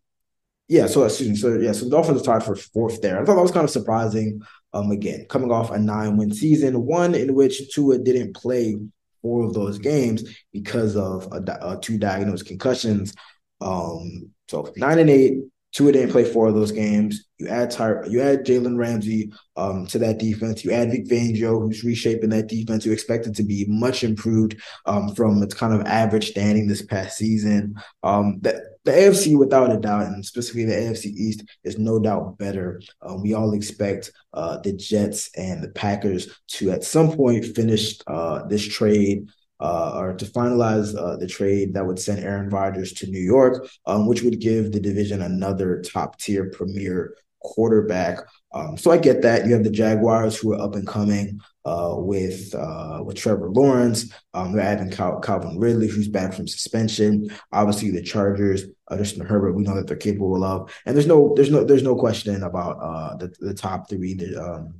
yeah, 0.68 0.88
so 0.88 1.04
excuse 1.04 1.30
me. 1.30 1.36
So 1.36 1.58
yeah, 1.60 1.72
so 1.72 1.86
the 1.86 1.92
Dolphins 1.92 2.22
are 2.22 2.40
tied 2.40 2.44
for 2.44 2.56
fourth 2.56 3.02
there. 3.02 3.20
I 3.20 3.26
thought 3.26 3.36
that 3.36 3.42
was 3.42 3.52
kind 3.52 3.64
of 3.64 3.70
surprising. 3.70 4.42
Um, 4.74 4.92
again, 4.92 5.26
coming 5.30 5.52
off 5.52 5.72
a 5.72 5.80
nine-win 5.80 6.34
season, 6.34 6.86
one 6.86 7.16
in 7.16 7.34
which 7.34 7.74
Tua 7.74 7.98
didn't 8.00 8.36
play 8.36 8.76
four 9.22 9.46
of 9.46 9.54
those 9.54 9.80
games 9.80 10.24
because 10.52 10.96
of 10.96 11.28
a, 11.32 11.42
a 11.62 11.80
two 11.80 11.98
diagnosed 11.98 12.46
concussions. 12.46 13.14
Um, 13.62 14.30
so 14.50 14.72
nine 14.76 15.00
and 15.00 15.10
eight, 15.10 15.40
Tua 15.72 15.92
didn't 15.92 16.12
play 16.12 16.26
four 16.26 16.48
of 16.48 16.54
those 16.54 16.72
games. 16.72 17.26
You 17.38 17.48
add 17.48 17.72
Ty- 17.72 18.08
you 18.10 18.22
add 18.22 18.46
Jalen 18.46 18.78
Ramsey 18.78 19.32
um, 19.56 19.88
to 19.88 20.00
that 20.00 20.18
defense. 20.18 20.64
You 20.64 20.72
add 20.72 20.92
Vic 20.92 21.08
Fangio, 21.08 21.62
who's 21.62 21.84
reshaping 21.84 22.30
that 22.32 22.48
defense. 22.48 22.86
You 22.86 22.92
expect 22.92 23.28
it 23.28 23.36
to 23.36 23.44
be 23.44 23.66
much 23.68 24.04
improved 24.04 24.58
um, 24.86 25.16
from 25.16 25.42
its 25.44 25.54
kind 25.54 25.74
of 25.74 25.86
average 25.86 26.32
standing 26.32 26.68
this 26.68 26.82
past 26.82 27.18
season. 27.18 27.76
Um, 28.04 28.40
that 28.42 28.77
the 28.88 28.94
AFC, 28.94 29.38
without 29.38 29.72
a 29.72 29.78
doubt, 29.78 30.08
and 30.08 30.26
specifically 30.26 30.66
the 30.66 30.74
AFC 30.74 31.06
East, 31.06 31.44
is 31.64 31.78
no 31.78 32.00
doubt 32.00 32.38
better. 32.38 32.82
Um, 33.02 33.22
we 33.22 33.34
all 33.34 33.54
expect 33.54 34.12
uh, 34.34 34.58
the 34.60 34.74
Jets 34.74 35.30
and 35.36 35.62
the 35.62 35.70
Packers 35.70 36.40
to 36.54 36.72
at 36.72 36.84
some 36.84 37.12
point 37.12 37.46
finish 37.46 38.00
uh, 38.08 38.46
this 38.48 38.66
trade 38.66 39.28
uh, 39.60 39.94
or 39.98 40.14
to 40.14 40.26
finalize 40.26 40.96
uh, 40.98 41.18
the 41.18 41.28
trade 41.28 41.74
that 41.74 41.86
would 41.86 42.00
send 42.00 42.24
Aaron 42.24 42.50
Rodgers 42.50 42.94
to 42.94 43.08
New 43.08 43.20
York, 43.20 43.68
um, 43.86 44.08
which 44.08 44.22
would 44.22 44.40
give 44.40 44.72
the 44.72 44.80
division 44.80 45.22
another 45.22 45.82
top 45.82 46.18
tier 46.18 46.50
premier 46.50 47.16
quarterback. 47.42 48.20
Um, 48.58 48.76
so 48.76 48.90
I 48.90 48.98
get 48.98 49.22
that 49.22 49.46
you 49.46 49.54
have 49.54 49.64
the 49.64 49.70
Jaguars 49.70 50.36
who 50.36 50.54
are 50.54 50.62
up 50.62 50.74
and 50.74 50.88
coming 50.88 51.40
uh, 51.64 51.94
with 51.96 52.56
uh, 52.56 53.04
with 53.06 53.18
Trevor 53.18 53.52
Lawrence. 53.52 54.12
Um, 54.34 54.52
they're 54.52 54.66
adding 54.66 54.90
Cal- 54.90 55.20
Calvin 55.20 55.60
Ridley, 55.60 55.88
who's 55.88 56.08
back 56.08 56.34
from 56.34 56.48
suspension. 56.48 57.30
Obviously, 57.52 57.92
the 57.92 58.02
Chargers, 58.02 58.64
uh, 58.88 58.98
Justin 58.98 59.26
Herbert, 59.26 59.54
we 59.54 59.64
know 59.64 59.76
that 59.76 59.86
they're 59.86 59.96
capable 59.96 60.44
of. 60.44 60.74
And 60.86 60.96
there's 60.96 61.06
no 61.06 61.34
there's 61.36 61.52
no 61.52 61.64
there's 61.64 61.84
no 61.84 61.96
question 61.96 62.42
about 62.42 62.78
uh, 62.82 63.16
the 63.18 63.32
the 63.40 63.54
top 63.54 63.90
three, 63.90 64.16
the 64.16 64.42
um, 64.42 64.74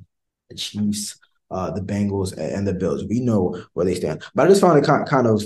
the 0.50 0.56
Chiefs, 0.56 1.20
uh, 1.52 1.70
the 1.70 1.80
Bengals, 1.80 2.36
and 2.36 2.66
the 2.66 2.74
Bills. 2.74 3.04
We 3.08 3.20
know 3.20 3.62
where 3.74 3.86
they 3.86 3.94
stand. 3.94 4.24
But 4.34 4.46
I 4.46 4.48
just 4.48 4.60
found 4.60 4.78
it 4.78 4.84
kind 4.84 5.06
kind 5.06 5.28
of 5.28 5.40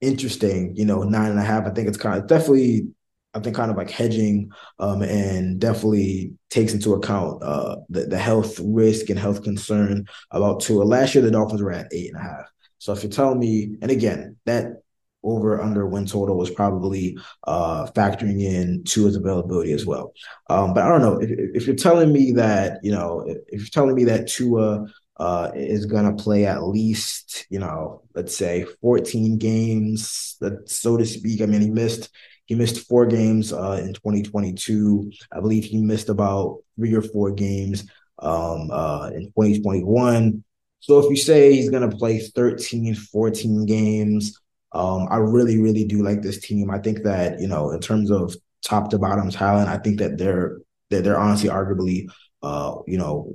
interesting. 0.00 0.76
You 0.76 0.84
know, 0.84 1.02
nine 1.02 1.30
and 1.30 1.40
a 1.40 1.44
half. 1.44 1.66
I 1.66 1.70
think 1.70 1.88
it's 1.88 1.98
kind 1.98 2.20
of 2.20 2.28
definitely 2.28 2.88
I 3.34 3.40
think 3.40 3.56
kind 3.56 3.70
of 3.70 3.76
like 3.76 3.90
hedging 3.90 4.50
um, 4.78 5.02
and 5.02 5.60
definitely 5.60 6.32
takes 6.50 6.72
into 6.72 6.94
account 6.94 7.42
uh, 7.42 7.76
the, 7.88 8.06
the 8.06 8.18
health 8.18 8.58
risk 8.62 9.10
and 9.10 9.18
health 9.18 9.42
concern 9.42 10.06
about 10.30 10.60
Tua. 10.60 10.84
Last 10.84 11.14
year, 11.14 11.22
the 11.22 11.30
Dolphins 11.30 11.62
were 11.62 11.72
at 11.72 11.92
eight 11.92 12.12
and 12.12 12.18
a 12.18 12.22
half. 12.22 12.46
So 12.78 12.92
if 12.92 13.02
you're 13.02 13.12
telling 13.12 13.38
me, 13.38 13.76
and 13.82 13.90
again, 13.90 14.36
that 14.46 14.82
over 15.22 15.60
under 15.60 15.86
win 15.86 16.06
total 16.06 16.38
was 16.38 16.50
probably 16.50 17.18
uh, 17.46 17.86
factoring 17.86 18.40
in 18.40 18.84
Tua's 18.84 19.16
availability 19.16 19.72
as 19.72 19.84
well. 19.84 20.12
Um, 20.48 20.74
but 20.74 20.84
I 20.84 20.88
don't 20.88 21.02
know 21.02 21.18
if, 21.20 21.30
if, 21.30 21.66
you're 21.66 21.76
telling 21.76 22.12
me 22.12 22.32
that, 22.32 22.78
you 22.82 22.92
know, 22.92 23.24
if, 23.26 23.60
you're 23.60 23.66
telling 23.66 23.94
me 23.94 24.04
that 24.04 24.28
Tua 24.28 24.86
uh, 25.18 25.50
is 25.54 25.86
to 25.86 26.22
play 26.22 26.46
at 26.46 26.62
least, 26.62 27.46
you 27.50 27.58
know, 27.58 28.02
let's 28.14 28.36
say 28.36 28.64
14 28.80 29.38
games, 29.38 30.36
so 30.66 30.96
to 30.96 31.04
speak. 31.04 31.42
I 31.42 31.46
mean, 31.46 31.60
he 31.60 31.70
missed 31.70 32.10
he 32.48 32.54
missed 32.54 32.88
four 32.88 33.06
games 33.06 33.52
uh, 33.52 33.80
in 33.82 33.92
2022. 33.92 35.12
I 35.30 35.40
believe 35.40 35.64
he 35.64 35.78
missed 35.78 36.08
about 36.08 36.58
three 36.76 36.94
or 36.94 37.02
four 37.02 37.30
games 37.30 37.84
um, 38.18 38.70
uh, 38.72 39.10
in 39.14 39.26
2021. 39.26 40.42
So 40.80 40.98
if 40.98 41.10
you 41.10 41.16
say 41.16 41.54
he's 41.54 41.70
going 41.70 41.88
to 41.88 41.96
play 41.96 42.18
13, 42.18 42.94
14 42.94 43.66
games, 43.66 44.40
um, 44.72 45.06
I 45.10 45.18
really, 45.18 45.60
really 45.60 45.84
do 45.84 46.02
like 46.02 46.22
this 46.22 46.40
team. 46.40 46.70
I 46.70 46.78
think 46.78 47.02
that, 47.02 47.38
you 47.38 47.48
know, 47.48 47.70
in 47.70 47.80
terms 47.80 48.10
of 48.10 48.34
top 48.64 48.90
to 48.90 48.98
bottom 48.98 49.30
talent, 49.30 49.68
I 49.68 49.76
think 49.78 49.98
that 49.98 50.18
they're 50.18 50.58
that 50.90 51.04
they're 51.04 51.18
honestly 51.18 51.50
arguably 51.50 52.08
uh, 52.42 52.76
you 52.86 52.98
know, 52.98 53.32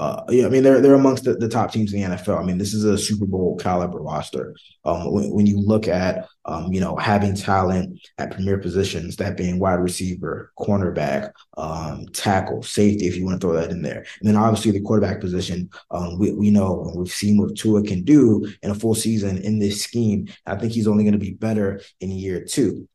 uh, 0.00 0.22
yeah, 0.28 0.46
I 0.46 0.48
mean 0.48 0.62
they're 0.62 0.80
they're 0.80 0.94
amongst 0.94 1.24
the, 1.24 1.34
the, 1.34 1.48
top 1.48 1.72
teams 1.72 1.92
in 1.92 2.00
the 2.00 2.16
NFL. 2.16 2.38
I 2.38 2.44
mean 2.44 2.56
this 2.56 2.72
is 2.72 2.84
a 2.84 2.96
Super 2.96 3.26
Bowl 3.26 3.56
caliber 3.56 3.98
roster. 3.98 4.54
Um, 4.84 5.12
when, 5.12 5.30
when 5.30 5.46
you 5.46 5.58
look 5.58 5.88
at 5.88 6.28
um, 6.44 6.72
you 6.72 6.80
know 6.80 6.94
having 6.96 7.34
talent 7.34 7.98
at 8.18 8.30
premier 8.30 8.58
positions, 8.58 9.16
that 9.16 9.36
being 9.36 9.58
wide 9.58 9.80
receiver, 9.80 10.52
cornerback, 10.56 11.32
um, 11.56 12.06
tackle, 12.12 12.62
safety, 12.62 13.06
if 13.06 13.16
you 13.16 13.24
want 13.24 13.40
to 13.40 13.44
throw 13.44 13.56
that 13.56 13.72
in 13.72 13.82
there, 13.82 14.06
and 14.20 14.28
then 14.28 14.36
obviously 14.36 14.70
the 14.70 14.80
quarterback 14.80 15.20
position. 15.20 15.68
Um, 15.90 16.16
we 16.16 16.32
we 16.32 16.50
know 16.50 16.92
we've 16.94 17.08
seen 17.10 17.36
what 17.36 17.56
Tua 17.56 17.82
can 17.82 18.04
do 18.04 18.48
in 18.62 18.70
a 18.70 18.76
full 18.76 18.94
season 18.94 19.38
in 19.38 19.58
this 19.58 19.82
scheme. 19.82 20.28
I 20.46 20.54
think 20.54 20.72
he's 20.72 20.86
only 20.86 21.02
going 21.02 21.12
to 21.12 21.18
be 21.18 21.32
better 21.32 21.80
in 22.00 22.10
year 22.12 22.44
two. 22.44 22.88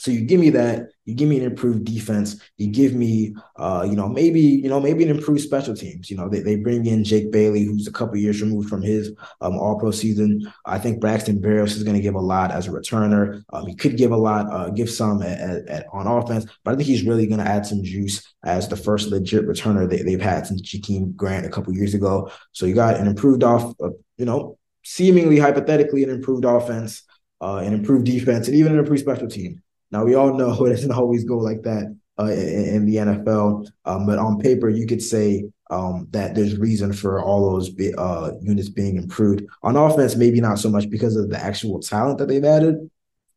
So 0.00 0.12
you 0.12 0.20
give 0.22 0.38
me 0.38 0.50
that, 0.50 0.90
you 1.06 1.14
give 1.14 1.28
me 1.28 1.38
an 1.38 1.44
improved 1.44 1.84
defense, 1.84 2.40
you 2.56 2.68
give 2.68 2.94
me, 2.94 3.34
uh, 3.56 3.84
you 3.88 3.96
know, 3.96 4.08
maybe, 4.08 4.40
you 4.40 4.68
know, 4.68 4.78
maybe 4.78 5.02
an 5.02 5.10
improved 5.10 5.40
special 5.40 5.74
teams. 5.74 6.08
You 6.08 6.16
know, 6.16 6.28
they, 6.28 6.40
they 6.40 6.54
bring 6.54 6.86
in 6.86 7.02
Jake 7.02 7.32
Bailey, 7.32 7.64
who's 7.64 7.88
a 7.88 7.92
couple 7.92 8.16
years 8.16 8.40
removed 8.40 8.68
from 8.68 8.80
his 8.80 9.12
um, 9.40 9.58
All 9.58 9.78
Pro 9.78 9.90
season. 9.90 10.52
I 10.64 10.78
think 10.78 11.00
Braxton 11.00 11.40
Berrios 11.40 11.76
is 11.76 11.82
to 11.96 12.00
give 12.00 12.14
a 12.14 12.20
lot 12.20 12.52
as 12.52 12.68
a 12.68 12.70
returner. 12.70 13.42
Um, 13.52 13.66
he 13.66 13.74
could 13.74 13.96
give 13.96 14.12
a 14.12 14.16
lot, 14.16 14.52
uh, 14.52 14.70
give 14.70 14.88
some 14.88 15.20
at, 15.22 15.40
at, 15.40 15.68
at, 15.68 15.86
on 15.92 16.06
offense, 16.06 16.46
but 16.62 16.72
I 16.72 16.76
think 16.76 16.86
he's 16.86 17.02
really 17.02 17.26
to 17.40 17.48
add 17.48 17.66
some 17.66 17.82
juice 17.82 18.22
as 18.44 18.68
the 18.68 18.76
first 18.76 19.08
legit 19.08 19.48
returner 19.48 19.90
they, 19.90 20.02
they've 20.02 20.20
had 20.20 20.46
since 20.46 20.62
Jakeem 20.62 21.16
Grant 21.16 21.44
a 21.44 21.50
couple 21.50 21.74
years 21.74 21.94
ago. 21.94 22.30
So 22.52 22.66
you 22.66 22.74
got 22.74 22.96
an 22.96 23.08
improved 23.08 23.42
off, 23.42 23.74
uh, 23.82 23.90
you 24.16 24.26
know, 24.26 24.58
seemingly 24.84 25.38
hypothetically 25.40 26.04
an 26.04 26.10
improved 26.10 26.44
offense, 26.44 27.02
uh, 27.40 27.56
an 27.56 27.72
improved 27.72 28.06
defense, 28.06 28.46
and 28.46 28.56
even 28.56 28.72
an 28.72 28.78
improved 28.78 29.00
special 29.00 29.28
team. 29.28 29.60
Now 29.90 30.04
we 30.04 30.14
all 30.14 30.34
know 30.34 30.52
it 30.64 30.70
doesn't 30.70 30.92
always 30.92 31.24
go 31.24 31.38
like 31.38 31.62
that 31.62 31.96
uh, 32.18 32.24
in, 32.26 32.64
in, 32.74 32.86
the 32.86 32.96
NFL, 32.96 33.66
um, 33.84 34.06
but 34.06 34.18
on 34.18 34.40
paper 34.40 34.68
you 34.68 34.86
could 34.86 35.02
say 35.02 35.44
um, 35.70 36.08
that 36.10 36.34
there's 36.34 36.58
reason 36.58 36.92
for 36.92 37.22
all 37.22 37.52
those 37.52 37.70
uh, 37.96 38.32
units 38.40 38.68
being 38.68 38.96
improved. 38.96 39.44
On 39.62 39.76
offense, 39.76 40.16
maybe 40.16 40.40
not 40.40 40.58
so 40.58 40.70
much 40.70 40.88
because 40.90 41.16
of 41.16 41.30
the 41.30 41.38
actual 41.38 41.80
talent 41.80 42.18
that 42.18 42.26
they've 42.26 42.44
added, 42.44 42.90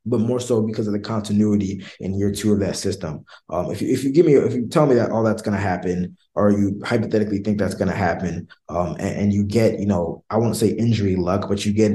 but 0.06 0.20
more 0.20 0.40
so 0.40 0.62
because 0.62 0.88
of 0.88 0.94
the 0.94 1.00
continuity 1.00 1.86
in 2.00 2.18
year 2.18 2.32
two 2.32 2.54
of 2.54 2.60
that 2.60 2.76
system. 2.76 3.24
Um, 3.50 3.72
if 3.72 3.82
you 3.82 3.94
if 3.94 4.04
you 4.04 4.12
give 4.12 4.26
me 4.26 4.34
if 4.34 4.54
you 4.54 4.68
tell 4.68 4.86
me 4.86 4.96
that 4.96 5.12
all 5.12 5.24
that's 5.24 5.42
going 5.42 5.56
to 5.56 5.62
happen, 5.62 6.18
or 6.34 6.52
you 6.52 6.82
hypothetically 6.84 7.40
think 7.40 7.60
that's 7.60 7.76
going 7.76 7.90
to 7.90 7.96
happen, 7.96 8.48
um, 8.70 8.96
and, 9.00 9.20
and, 9.20 9.34
you 9.34 9.44
get 9.44 9.80
you 9.80 9.86
know 9.86 10.24
I 10.30 10.38
won't 10.38 10.56
say 10.56 10.70
injury 10.70 11.16
luck, 11.16 11.48
but 11.48 11.66
you 11.66 11.74
get 11.74 11.94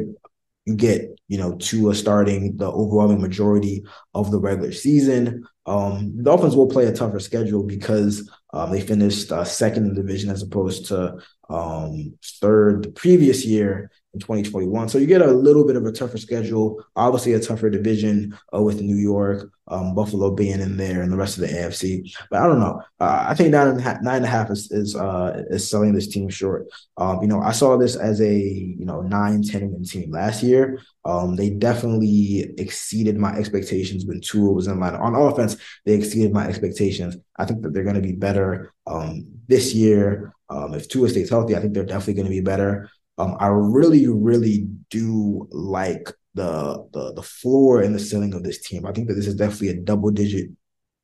you 0.67 0.75
get 0.75 1.19
you 1.29 1.39
know 1.39 1.57
Tua 1.57 1.95
starting 1.95 2.57
the 2.57 2.71
overwhelming 2.71 3.21
majority 3.21 3.85
of 4.15 4.31
the 4.31 4.39
regular 4.39 4.73
season. 4.73 5.47
Um, 5.65 6.17
the 6.17 6.25
Dolphins 6.25 6.55
will 6.55 6.69
play 6.69 6.87
a 6.87 6.93
tougher 6.93 7.19
schedule 7.19 7.63
because 7.63 8.31
um, 8.53 8.71
they 8.71 8.81
finished 8.81 9.33
uh, 9.33 9.45
second 9.45 9.85
in 9.85 9.95
the 9.95 10.03
division 10.03 10.31
as 10.31 10.43
opposed 10.43 10.87
to 10.87 11.17
um, 11.49 12.19
third 12.41 12.85
the 12.85 12.91
previous 12.91 13.45
year 13.45 13.91
in 14.17 14.21
2021. 14.21 14.89
So 14.89 14.99
you 14.99 15.07
get 15.07 15.21
a 15.21 15.31
little 15.31 15.67
bit 15.67 15.77
of 15.77 15.85
a 15.85 15.93
tougher 15.93 16.19
schedule, 16.19 16.83
obviously 16.97 17.35
a 17.35 17.41
tougher 17.41 17.71
division 17.71 18.37
uh, 18.55 18.63
with 18.63 18.81
New 18.81 18.97
York, 18.97 19.51
um, 19.69 19.95
Buffalo 19.95 20.31
being 20.31 20.61
in 20.61 20.77
there, 20.77 21.03
and 21.03 21.13
the 21.13 21.17
rest 21.17 21.37
of 21.37 21.43
the 21.43 21.55
AFC. 21.55 22.15
But 22.31 22.41
I 22.41 22.47
don't 22.47 22.61
know. 22.61 22.81
Uh, 22.99 23.27
I 23.29 23.35
think 23.35 23.51
nine 23.51 23.69
and 23.69 23.81
a 23.81 23.83
half, 23.83 24.01
nine 24.01 24.17
and 24.17 24.25
a 24.25 24.29
half 24.29 24.51
is 24.51 24.71
is, 24.71 24.97
uh, 24.97 25.43
is 25.51 25.69
selling 25.69 25.93
this 25.93 26.09
team 26.09 26.29
short. 26.29 26.67
Um, 26.97 27.21
you 27.21 27.29
know, 27.29 27.41
I 27.41 27.53
saw 27.53 27.77
this 27.77 27.97
as 27.97 28.21
a 28.21 28.35
you 28.35 28.85
know 28.85 29.03
nine, 29.03 29.43
10 29.43 29.71
win 29.71 29.85
team 29.85 30.11
last 30.11 30.43
year. 30.43 30.81
Um, 31.05 31.37
they 31.37 31.51
definitely 31.51 32.55
exceeded 32.59 33.17
my 33.17 33.33
expectations 33.37 34.07
when 34.07 34.21
Tua 34.21 34.53
was 34.53 34.67
in 34.67 34.81
line. 34.81 34.95
On 34.95 35.15
offense, 35.15 35.57
they 35.85 35.95
exceeded 35.95 36.33
my 36.33 36.47
expectations. 36.47 37.17
I 37.37 37.45
think 37.45 37.63
that 37.63 37.73
they're 37.73 37.85
going 37.85 37.97
to 37.97 38.03
be 38.03 38.13
better 38.13 38.73
um, 38.87 39.27
this 39.47 39.75
year. 39.75 40.33
Um, 40.49 40.75
if 40.75 40.89
Tua 40.89 41.09
stays 41.09 41.31
healthy, 41.31 41.57
I 41.57 41.61
think 41.61 41.75
they're 41.75 41.85
definitely 41.85 42.15
going 42.15 42.27
to 42.27 42.31
be 42.31 42.41
better. 42.41 42.89
Um, 43.19 43.37
I 43.41 43.49
really, 43.49 44.07
really 44.07 44.69
do 44.91 45.49
like 45.51 46.13
the, 46.35 46.87
the 46.93 47.15
the 47.15 47.23
floor 47.23 47.81
and 47.81 47.95
the 47.95 47.99
ceiling 47.99 48.35
of 48.35 48.43
this 48.43 48.61
team. 48.61 48.85
I 48.87 48.93
think 48.93 49.09
that 49.09 49.15
this 49.15 49.27
is 49.27 49.35
definitely 49.37 49.71
a 49.71 49.81
double 49.81 50.11
digit 50.11 50.51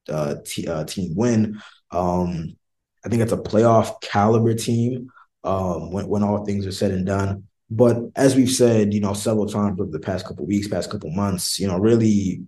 uh, 0.09 0.37
t- 0.45 0.69
uh, 0.69 0.85
team 0.85 1.15
win. 1.17 1.61
Um, 1.91 2.57
I 3.05 3.09
think 3.09 3.23
it's 3.23 3.33
a 3.33 3.39
playoff 3.39 4.01
caliber 4.03 4.55
team 4.55 5.11
um, 5.43 5.91
when 5.91 6.07
when 6.07 6.23
all 6.23 6.45
things 6.45 6.67
are 6.67 6.73
said 6.73 6.91
and 6.91 7.07
done. 7.07 7.45
But 7.71 7.97
as 8.17 8.37
we've 8.37 8.51
said, 8.51 8.93
you 8.93 9.01
know, 9.01 9.15
several 9.15 9.47
times 9.47 9.81
over 9.81 9.91
the 9.91 9.99
past 9.99 10.27
couple 10.27 10.45
weeks, 10.45 10.69
past 10.69 10.91
couple 10.91 11.11
months, 11.11 11.59
you 11.59 11.67
know, 11.67 11.79
really, 11.79 12.43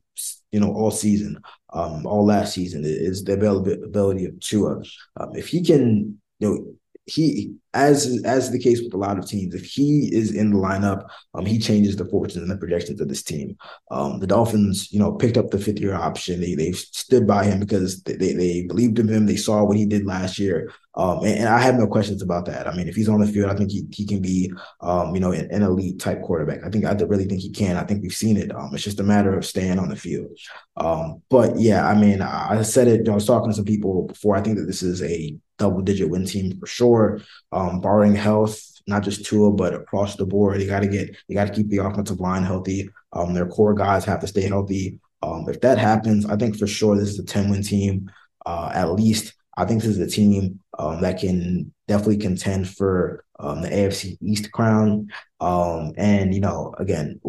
you 0.52 0.60
know, 0.60 0.70
all 0.74 0.90
season, 0.90 1.40
um, 1.72 2.06
all 2.06 2.26
last 2.26 2.52
season 2.52 2.82
is 2.84 3.24
the 3.24 3.32
availability 3.32 4.26
of 4.26 4.38
Tua. 4.40 4.82
Um, 5.16 5.34
if 5.34 5.48
he 5.48 5.62
can, 5.62 6.20
you 6.40 6.48
know, 6.48 6.74
he 7.06 7.54
as 7.74 8.22
as 8.24 8.50
the 8.50 8.58
case 8.58 8.80
with 8.80 8.94
a 8.94 8.96
lot 8.96 9.18
of 9.18 9.26
teams, 9.26 9.54
if 9.54 9.64
he 9.64 10.08
is 10.12 10.34
in 10.34 10.52
the 10.52 10.58
lineup, 10.58 11.06
um, 11.34 11.44
he 11.44 11.58
changes 11.58 11.96
the 11.96 12.04
fortunes 12.04 12.36
and 12.42 12.50
the 12.50 12.56
projections 12.56 13.00
of 13.00 13.08
this 13.08 13.22
team. 13.22 13.56
Um, 13.90 14.20
the 14.20 14.26
Dolphins, 14.26 14.92
you 14.92 15.00
know, 15.00 15.12
picked 15.12 15.36
up 15.36 15.50
the 15.50 15.58
fifth 15.58 15.80
year 15.80 15.94
option. 15.94 16.40
They 16.40 16.54
they 16.54 16.72
stood 16.72 17.26
by 17.26 17.44
him 17.44 17.58
because 17.60 18.02
they, 18.02 18.32
they, 18.32 18.62
believed 18.62 18.98
in 19.00 19.08
him. 19.08 19.26
They 19.26 19.36
saw 19.36 19.64
what 19.64 19.76
he 19.76 19.86
did 19.86 20.06
last 20.06 20.38
year. 20.38 20.72
Um, 20.96 21.24
and, 21.24 21.40
and, 21.40 21.48
I 21.48 21.58
have 21.58 21.74
no 21.74 21.88
questions 21.88 22.22
about 22.22 22.46
that. 22.46 22.68
I 22.68 22.76
mean, 22.76 22.86
if 22.86 22.94
he's 22.94 23.08
on 23.08 23.20
the 23.20 23.26
field, 23.26 23.50
I 23.50 23.56
think 23.56 23.72
he, 23.72 23.84
he 23.90 24.06
can 24.06 24.22
be, 24.22 24.52
um, 24.80 25.12
you 25.12 25.20
know, 25.20 25.32
an, 25.32 25.50
an, 25.50 25.62
elite 25.62 25.98
type 25.98 26.22
quarterback. 26.22 26.64
I 26.64 26.70
think 26.70 26.84
I 26.84 26.92
really 26.92 27.24
think 27.24 27.40
he 27.40 27.50
can. 27.50 27.76
I 27.76 27.82
think 27.82 28.02
we've 28.02 28.14
seen 28.14 28.36
it. 28.36 28.54
Um, 28.54 28.70
it's 28.72 28.84
just 28.84 29.00
a 29.00 29.02
matter 29.02 29.36
of 29.36 29.44
staying 29.44 29.80
on 29.80 29.88
the 29.88 29.96
field. 29.96 30.38
Um, 30.76 31.20
but 31.30 31.58
yeah, 31.58 31.84
I 31.84 31.96
mean, 31.96 32.22
I 32.22 32.62
said 32.62 32.86
it. 32.86 33.08
I 33.08 33.12
was 33.14 33.26
talking 33.26 33.50
to 33.50 33.56
some 33.56 33.64
people 33.64 34.06
before. 34.06 34.36
I 34.36 34.40
think 34.40 34.56
that 34.58 34.66
this 34.66 34.84
is 34.84 35.02
a 35.02 35.36
double 35.58 35.82
digit 35.82 36.10
win 36.10 36.26
team 36.26 36.58
for 36.58 36.66
sure. 36.66 37.20
Um, 37.52 37.63
barring 37.80 38.14
health, 38.14 38.60
not 38.86 39.02
just 39.02 39.24
Tua, 39.24 39.52
but 39.52 39.74
across 39.74 40.16
the 40.16 40.26
board, 40.26 40.60
you 40.60 40.66
got 40.66 40.80
to 40.80 40.88
get, 40.88 41.16
you 41.28 41.34
got 41.34 41.46
to 41.46 41.52
keep 41.52 41.68
the 41.68 41.78
offensive 41.78 42.20
line 42.20 42.42
healthy. 42.42 42.88
Um, 43.12 43.34
their 43.34 43.46
core 43.46 43.74
guys 43.74 44.04
have 44.04 44.20
to 44.20 44.26
stay 44.26 44.42
healthy. 44.42 45.00
Um, 45.22 45.48
if 45.48 45.60
that 45.60 45.78
happens, 45.78 46.26
I 46.26 46.36
think 46.36 46.58
for 46.58 46.66
sure 46.66 46.96
this 46.96 47.08
is 47.08 47.18
a 47.18 47.24
10 47.24 47.50
win 47.50 47.62
team, 47.62 48.10
uh, 48.44 48.70
at 48.74 48.92
least. 48.92 49.34
I 49.56 49.64
think 49.64 49.82
this 49.82 49.96
is 49.96 50.00
a 50.00 50.10
team 50.10 50.60
um, 50.78 51.00
that 51.02 51.20
can 51.20 51.72
definitely 51.86 52.18
contend 52.18 52.68
for 52.68 53.24
um, 53.38 53.62
the 53.62 53.68
AFC 53.68 54.18
East 54.20 54.50
crown. 54.52 55.08
Um, 55.40 55.92
and, 55.96 56.34
you 56.34 56.40
know, 56.40 56.74
again, 56.78 57.20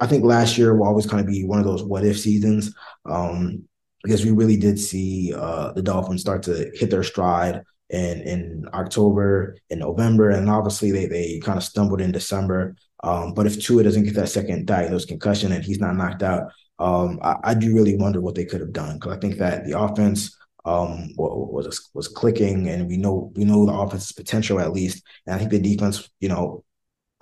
I 0.00 0.06
think 0.06 0.24
last 0.24 0.58
year 0.58 0.74
will 0.74 0.86
always 0.86 1.06
kind 1.06 1.20
of 1.20 1.26
be 1.26 1.44
one 1.44 1.60
of 1.60 1.64
those 1.64 1.82
what 1.82 2.04
if 2.04 2.18
seasons. 2.18 2.74
Um, 3.04 3.68
because 4.02 4.24
we 4.24 4.30
really 4.30 4.56
did 4.56 4.78
see 4.78 5.34
uh, 5.34 5.72
the 5.72 5.82
Dolphins 5.82 6.20
start 6.20 6.44
to 6.44 6.70
hit 6.74 6.90
their 6.90 7.02
stride 7.02 7.62
in 7.90 8.20
in 8.22 8.64
October 8.74 9.56
and 9.70 9.80
November, 9.80 10.30
and 10.30 10.50
obviously 10.50 10.90
they 10.90 11.06
they 11.06 11.40
kind 11.40 11.58
of 11.58 11.64
stumbled 11.64 12.00
in 12.00 12.12
December. 12.12 12.76
Um, 13.02 13.32
but 13.34 13.46
if 13.46 13.62
Tua 13.62 13.84
doesn't 13.84 14.04
get 14.04 14.14
that 14.14 14.28
second 14.28 14.66
diagnosed 14.66 15.08
concussion 15.08 15.52
and 15.52 15.64
he's 15.64 15.78
not 15.78 15.96
knocked 15.96 16.22
out, 16.22 16.50
um, 16.78 17.20
I, 17.22 17.36
I, 17.44 17.54
do 17.54 17.72
really 17.72 17.96
wonder 17.96 18.20
what 18.20 18.34
they 18.34 18.44
could 18.44 18.60
have 18.60 18.72
done 18.72 18.96
because 18.96 19.16
I 19.16 19.20
think 19.20 19.36
that 19.36 19.64
the 19.64 19.78
offense 19.78 20.36
um, 20.64 21.10
was 21.16 21.90
was 21.94 22.08
clicking, 22.08 22.68
and 22.68 22.88
we 22.88 22.96
know 22.96 23.32
we 23.34 23.44
know 23.44 23.64
the 23.66 23.72
offense's 23.72 24.12
potential 24.12 24.60
at 24.60 24.72
least, 24.72 25.02
and 25.26 25.34
I 25.34 25.38
think 25.38 25.50
the 25.50 25.60
defense, 25.60 26.08
you 26.20 26.28
know, 26.28 26.64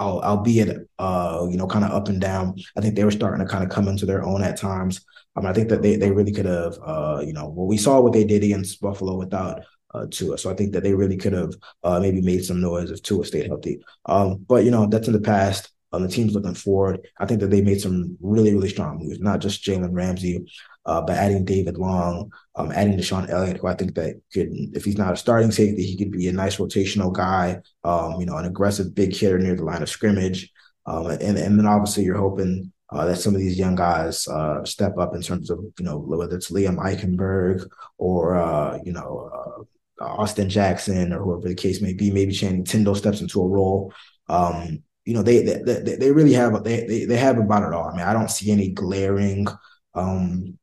albeit 0.01 0.89
uh, 0.99 1.47
you 1.49 1.57
know, 1.57 1.67
kind 1.67 1.85
of 1.85 1.93
up 1.93 2.09
and 2.09 2.21
down. 2.21 2.57
I 2.77 2.81
think 2.81 2.97
they 2.97 3.05
were 3.05 3.11
starting 3.11 3.47
to 3.47 3.51
kind 3.51 3.65
of 3.65 3.71
come 3.71 3.89
into 3.89 4.07
their 4.07 4.25
own 4.25 4.43
at 4.43 4.57
times. 4.57 5.05
Um, 5.37 5.47
I 5.47 5.53
think 5.53 5.69
that 5.69 5.83
they 5.83 5.97
they 5.97 6.11
really 6.11 6.33
could 6.33 6.47
have, 6.47 6.79
uh, 6.85 7.23
you 7.25 7.33
know, 7.33 7.49
well, 7.49 7.67
we 7.67 7.77
saw 7.77 8.01
what 8.01 8.13
they 8.13 8.25
did 8.25 8.43
against 8.43 8.81
Buffalo 8.81 9.17
without 9.17 9.63
uh, 9.95 10.07
Tua. 10.11 10.39
So 10.39 10.51
I 10.51 10.55
think 10.55 10.73
that 10.73 10.83
they 10.83 10.95
really 10.95 11.17
could 11.17 11.33
have 11.33 11.55
uh, 11.83 12.01
maybe 12.01 12.21
made 12.21 12.45
some 12.45 12.61
noise 12.61 12.91
if 12.91 13.03
Tua 13.03 13.25
stayed 13.25 13.47
healthy. 13.47 13.81
Um, 14.07 14.45
but 14.47 14.65
you 14.65 14.71
know, 14.71 14.87
that's 14.87 15.09
in 15.09 15.13
the 15.13 15.21
past. 15.21 15.73
Um, 15.93 16.03
the 16.03 16.09
team's 16.09 16.35
looking 16.35 16.55
forward. 16.55 17.07
I 17.19 17.27
think 17.27 17.41
that 17.41 17.49
they 17.49 17.63
made 17.63 17.81
some 17.81 18.19
really, 18.21 18.53
really 18.53 18.69
strong 18.69 18.99
moves, 18.99 19.21
not 19.21 19.41
just 19.41 19.65
Jalen 19.65 19.93
Ramsey, 19.93 20.45
uh, 20.85 21.01
but 21.01 21.17
adding 21.17 21.45
David 21.45 21.79
Long, 21.79 22.33
um, 22.57 22.73
adding 22.73 22.99
DeShon 22.99 23.31
Elliott, 23.31 23.59
who 23.59 23.69
I 23.69 23.75
think 23.75 23.95
that 23.95 24.21
could, 24.33 24.49
if 24.75 24.85
he's 24.85 24.99
not 24.99 25.13
a 25.13 25.17
starting 25.17 25.53
safety, 25.53 25.85
he 25.85 25.97
could 25.97 26.11
be 26.11 26.29
a 26.29 26.33
nice 26.33 26.57
rotational 26.57 27.13
guy, 27.13 27.61
um, 27.85 28.21
you 28.21 28.27
know, 28.27 28.37
an 28.37 28.47
aggressive 28.47 28.95
big 28.95 29.15
hitter 29.15 29.39
near 29.39 29.55
the 29.55 29.65
line 29.65 29.83
of 29.83 29.89
scrimmage. 29.89 30.53
Um, 30.87 31.07
and, 31.07 31.39
and 31.39 31.59
then 31.59 31.67
obviously 31.67 32.05
you're 32.05 32.19
hoping 32.19 32.73
uh, 32.91 33.07
that 33.07 33.17
some 33.17 33.35
of 33.35 33.41
these 33.41 33.59
young 33.59 33.75
guys 33.75 34.29
uh, 34.29 34.65
step 34.65 34.99
up 34.99 35.15
in 35.15 35.23
terms 35.23 35.51
of, 35.51 35.61
you 35.79 35.85
know, 35.85 35.99
whether 35.99 36.37
it's 36.37 36.51
Liam 36.51 36.77
Eichenberg 36.79 37.69
or, 37.99 38.37
uh, 38.37 38.79
you 38.85 38.93
know, 38.93 39.31
uh, 39.35 39.63
Austin 40.01 40.49
Jackson 40.49 41.13
or 41.13 41.23
whoever 41.23 41.49
the 41.49 41.55
case 41.55 41.81
may 41.81 41.93
be, 41.93 42.11
maybe 42.11 42.33
Channing 42.33 42.65
Tindall 42.65 42.95
steps 42.95 43.21
into 43.21 43.43
a 43.43 43.49
role. 43.49 43.93
Um, 44.29 44.83
you 45.05 45.15
know, 45.15 45.23
they, 45.23 45.43
they 45.43 45.97
they 45.97 46.11
really 46.11 46.33
have 46.33 46.65
they, 46.65 46.85
they 46.85 47.05
they 47.05 47.17
have 47.17 47.39
about 47.39 47.63
it 47.63 47.73
all. 47.73 47.89
I 47.89 47.93
mean, 47.93 48.07
I 48.07 48.13
don't 48.13 48.31
see 48.31 48.51
any 48.51 48.71
glaring 48.71 49.47
um 49.95 50.59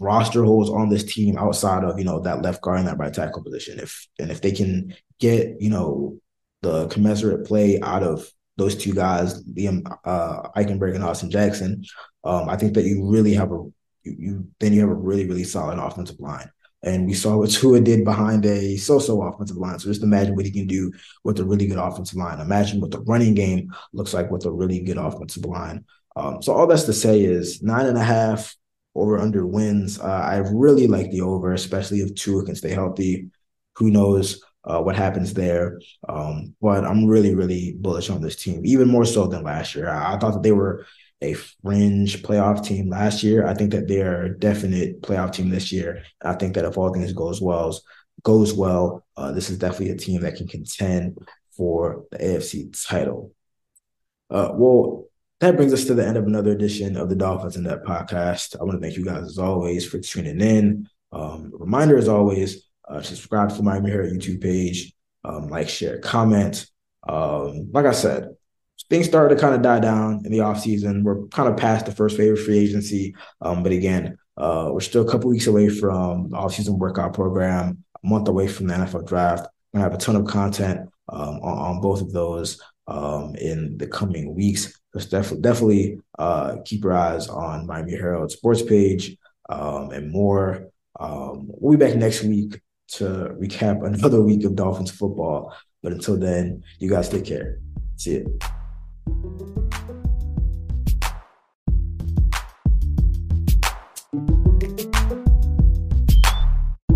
roster 0.00 0.44
holes 0.44 0.70
on 0.70 0.88
this 0.88 1.04
team 1.04 1.36
outside 1.38 1.84
of 1.84 1.98
you 1.98 2.04
know 2.04 2.20
that 2.20 2.42
left 2.42 2.62
guard 2.62 2.80
and 2.80 2.88
that 2.88 2.98
right 2.98 3.12
tackle 3.12 3.42
position. 3.42 3.78
If 3.78 4.06
and 4.18 4.30
if 4.30 4.40
they 4.40 4.52
can 4.52 4.94
get 5.20 5.60
you 5.60 5.70
know 5.70 6.18
the 6.62 6.88
commensurate 6.88 7.46
play 7.46 7.80
out 7.80 8.02
of 8.02 8.28
those 8.56 8.76
two 8.76 8.92
guys, 8.92 9.44
Liam 9.44 9.82
uh, 10.04 10.48
Eichenberg 10.56 10.96
and 10.96 11.04
Austin 11.04 11.30
Jackson, 11.30 11.84
um, 12.24 12.48
I 12.48 12.56
think 12.56 12.74
that 12.74 12.84
you 12.84 13.08
really 13.08 13.34
have 13.34 13.52
a 13.52 13.62
you, 14.02 14.16
you 14.18 14.48
then 14.58 14.72
you 14.72 14.80
have 14.80 14.90
a 14.90 14.94
really 14.94 15.26
really 15.26 15.44
solid 15.44 15.78
offensive 15.78 16.18
line. 16.18 16.50
And 16.82 17.06
we 17.06 17.14
saw 17.14 17.36
what 17.36 17.50
Tua 17.50 17.80
did 17.80 18.04
behind 18.04 18.46
a 18.46 18.76
so-so 18.76 19.22
offensive 19.22 19.56
line. 19.56 19.78
So 19.78 19.88
just 19.88 20.02
imagine 20.02 20.36
what 20.36 20.44
he 20.44 20.52
can 20.52 20.66
do 20.66 20.92
with 21.24 21.40
a 21.40 21.44
really 21.44 21.66
good 21.66 21.78
offensive 21.78 22.16
line. 22.16 22.40
Imagine 22.40 22.80
what 22.80 22.92
the 22.92 23.00
running 23.00 23.34
game 23.34 23.72
looks 23.92 24.14
like 24.14 24.30
with 24.30 24.44
a 24.44 24.52
really 24.52 24.80
good 24.80 24.96
offensive 24.96 25.44
line. 25.44 25.84
Um, 26.14 26.40
so 26.40 26.52
all 26.52 26.66
that's 26.66 26.84
to 26.84 26.92
say 26.92 27.22
is 27.22 27.62
nine 27.62 27.86
and 27.86 27.98
a 27.98 28.02
half 28.02 28.54
over 28.94 29.18
under 29.18 29.46
wins. 29.46 30.00
Uh, 30.00 30.04
I 30.04 30.36
really 30.36 30.86
like 30.86 31.10
the 31.10 31.22
over, 31.22 31.52
especially 31.52 32.00
if 32.00 32.14
Tua 32.14 32.44
can 32.44 32.54
stay 32.54 32.70
healthy. 32.70 33.30
Who 33.76 33.90
knows 33.90 34.42
uh, 34.64 34.80
what 34.80 34.96
happens 34.96 35.34
there? 35.34 35.80
Um, 36.08 36.54
but 36.60 36.84
I'm 36.84 37.06
really, 37.06 37.34
really 37.34 37.74
bullish 37.78 38.10
on 38.10 38.20
this 38.20 38.36
team, 38.36 38.62
even 38.64 38.88
more 38.88 39.04
so 39.04 39.26
than 39.26 39.44
last 39.44 39.74
year. 39.74 39.88
I, 39.88 40.14
I 40.14 40.18
thought 40.18 40.34
that 40.34 40.42
they 40.42 40.52
were 40.52 40.86
a 41.20 41.34
fringe 41.34 42.22
playoff 42.22 42.64
team 42.64 42.88
last 42.88 43.22
year. 43.22 43.46
I 43.46 43.54
think 43.54 43.72
that 43.72 43.88
they're 43.88 44.24
a 44.24 44.38
definite 44.38 45.02
playoff 45.02 45.32
team 45.32 45.50
this 45.50 45.72
year. 45.72 46.04
I 46.22 46.34
think 46.34 46.54
that 46.54 46.64
if 46.64 46.78
all 46.78 46.92
things 46.92 47.12
goes 47.12 47.40
well, 47.40 47.78
goes 48.22 48.52
well, 48.52 49.04
uh, 49.16 49.32
this 49.32 49.50
is 49.50 49.58
definitely 49.58 49.90
a 49.90 49.96
team 49.96 50.20
that 50.22 50.36
can 50.36 50.46
contend 50.46 51.18
for 51.56 52.04
the 52.10 52.18
AFC 52.18 52.86
title. 52.86 53.32
Uh, 54.30 54.50
well, 54.54 55.06
that 55.40 55.56
brings 55.56 55.72
us 55.72 55.84
to 55.84 55.94
the 55.94 56.06
end 56.06 56.16
of 56.16 56.26
another 56.26 56.52
edition 56.52 56.96
of 56.96 57.08
the 57.08 57.16
Dolphins 57.16 57.56
in 57.56 57.64
Depth 57.64 57.86
podcast. 57.86 58.56
I 58.58 58.64
want 58.64 58.80
to 58.80 58.80
thank 58.80 58.96
you 58.96 59.04
guys 59.04 59.24
as 59.24 59.38
always 59.38 59.86
for 59.86 59.98
tuning 59.98 60.40
in. 60.40 60.88
Um, 61.12 61.50
reminder 61.54 61.96
as 61.96 62.08
always, 62.08 62.68
uh, 62.88 63.02
subscribe 63.02 63.50
to 63.56 63.62
my 63.62 63.80
Mirror 63.80 64.10
YouTube 64.10 64.42
page, 64.42 64.92
um, 65.24 65.48
like, 65.48 65.68
share, 65.68 65.98
comment. 65.98 66.66
Um, 67.08 67.70
like 67.72 67.86
I 67.86 67.92
said, 67.92 68.34
things 68.90 69.06
started 69.06 69.34
to 69.34 69.40
kind 69.40 69.54
of 69.54 69.62
die 69.62 69.80
down 69.80 70.22
in 70.24 70.32
the 70.32 70.38
offseason. 70.38 71.02
We're 71.02 71.26
kind 71.28 71.48
of 71.48 71.56
past 71.56 71.86
the 71.86 71.92
first 71.92 72.18
wave 72.18 72.32
of 72.32 72.44
free 72.44 72.58
agency. 72.58 73.14
Um, 73.40 73.62
but 73.62 73.72
again, 73.72 74.16
uh, 74.36 74.70
we're 74.72 74.80
still 74.80 75.06
a 75.06 75.10
couple 75.10 75.30
weeks 75.30 75.46
away 75.46 75.68
from 75.68 76.30
the 76.30 76.36
offseason 76.36 76.78
workout 76.78 77.12
program, 77.12 77.84
a 78.02 78.06
month 78.06 78.28
away 78.28 78.46
from 78.46 78.68
the 78.68 78.74
NFL 78.74 79.06
draft. 79.06 79.48
We're 79.72 79.80
going 79.80 79.90
to 79.90 79.90
have 79.90 80.00
a 80.00 80.02
ton 80.02 80.16
of 80.16 80.26
content 80.26 80.88
um, 81.08 81.40
on, 81.40 81.76
on, 81.76 81.80
both 81.80 82.00
of 82.00 82.12
those 82.12 82.60
um, 82.86 83.34
in 83.36 83.76
the 83.78 83.86
coming 83.86 84.34
weeks. 84.34 84.80
Just 84.94 85.10
definitely, 85.10 85.42
definitely 85.42 86.00
uh, 86.18 86.56
keep 86.64 86.84
your 86.84 86.94
eyes 86.94 87.28
on 87.28 87.66
Miami 87.66 87.92
Herald 87.92 88.30
sports 88.30 88.62
page 88.62 89.16
um, 89.48 89.90
and 89.90 90.10
more. 90.10 90.68
Um, 90.98 91.46
we'll 91.48 91.76
be 91.76 91.84
back 91.84 91.96
next 91.96 92.22
week 92.22 92.60
to 92.92 93.36
recap 93.40 93.84
another 93.94 94.22
week 94.22 94.44
of 94.44 94.54
Dolphins 94.54 94.90
football. 94.90 95.52
But 95.82 95.92
until 95.92 96.16
then, 96.16 96.64
you 96.78 96.88
guys 96.88 97.08
take 97.08 97.24
care. 97.24 97.58
See 97.96 98.12
you. 98.12 98.38
Thank 99.08 99.40
you. 99.40 99.47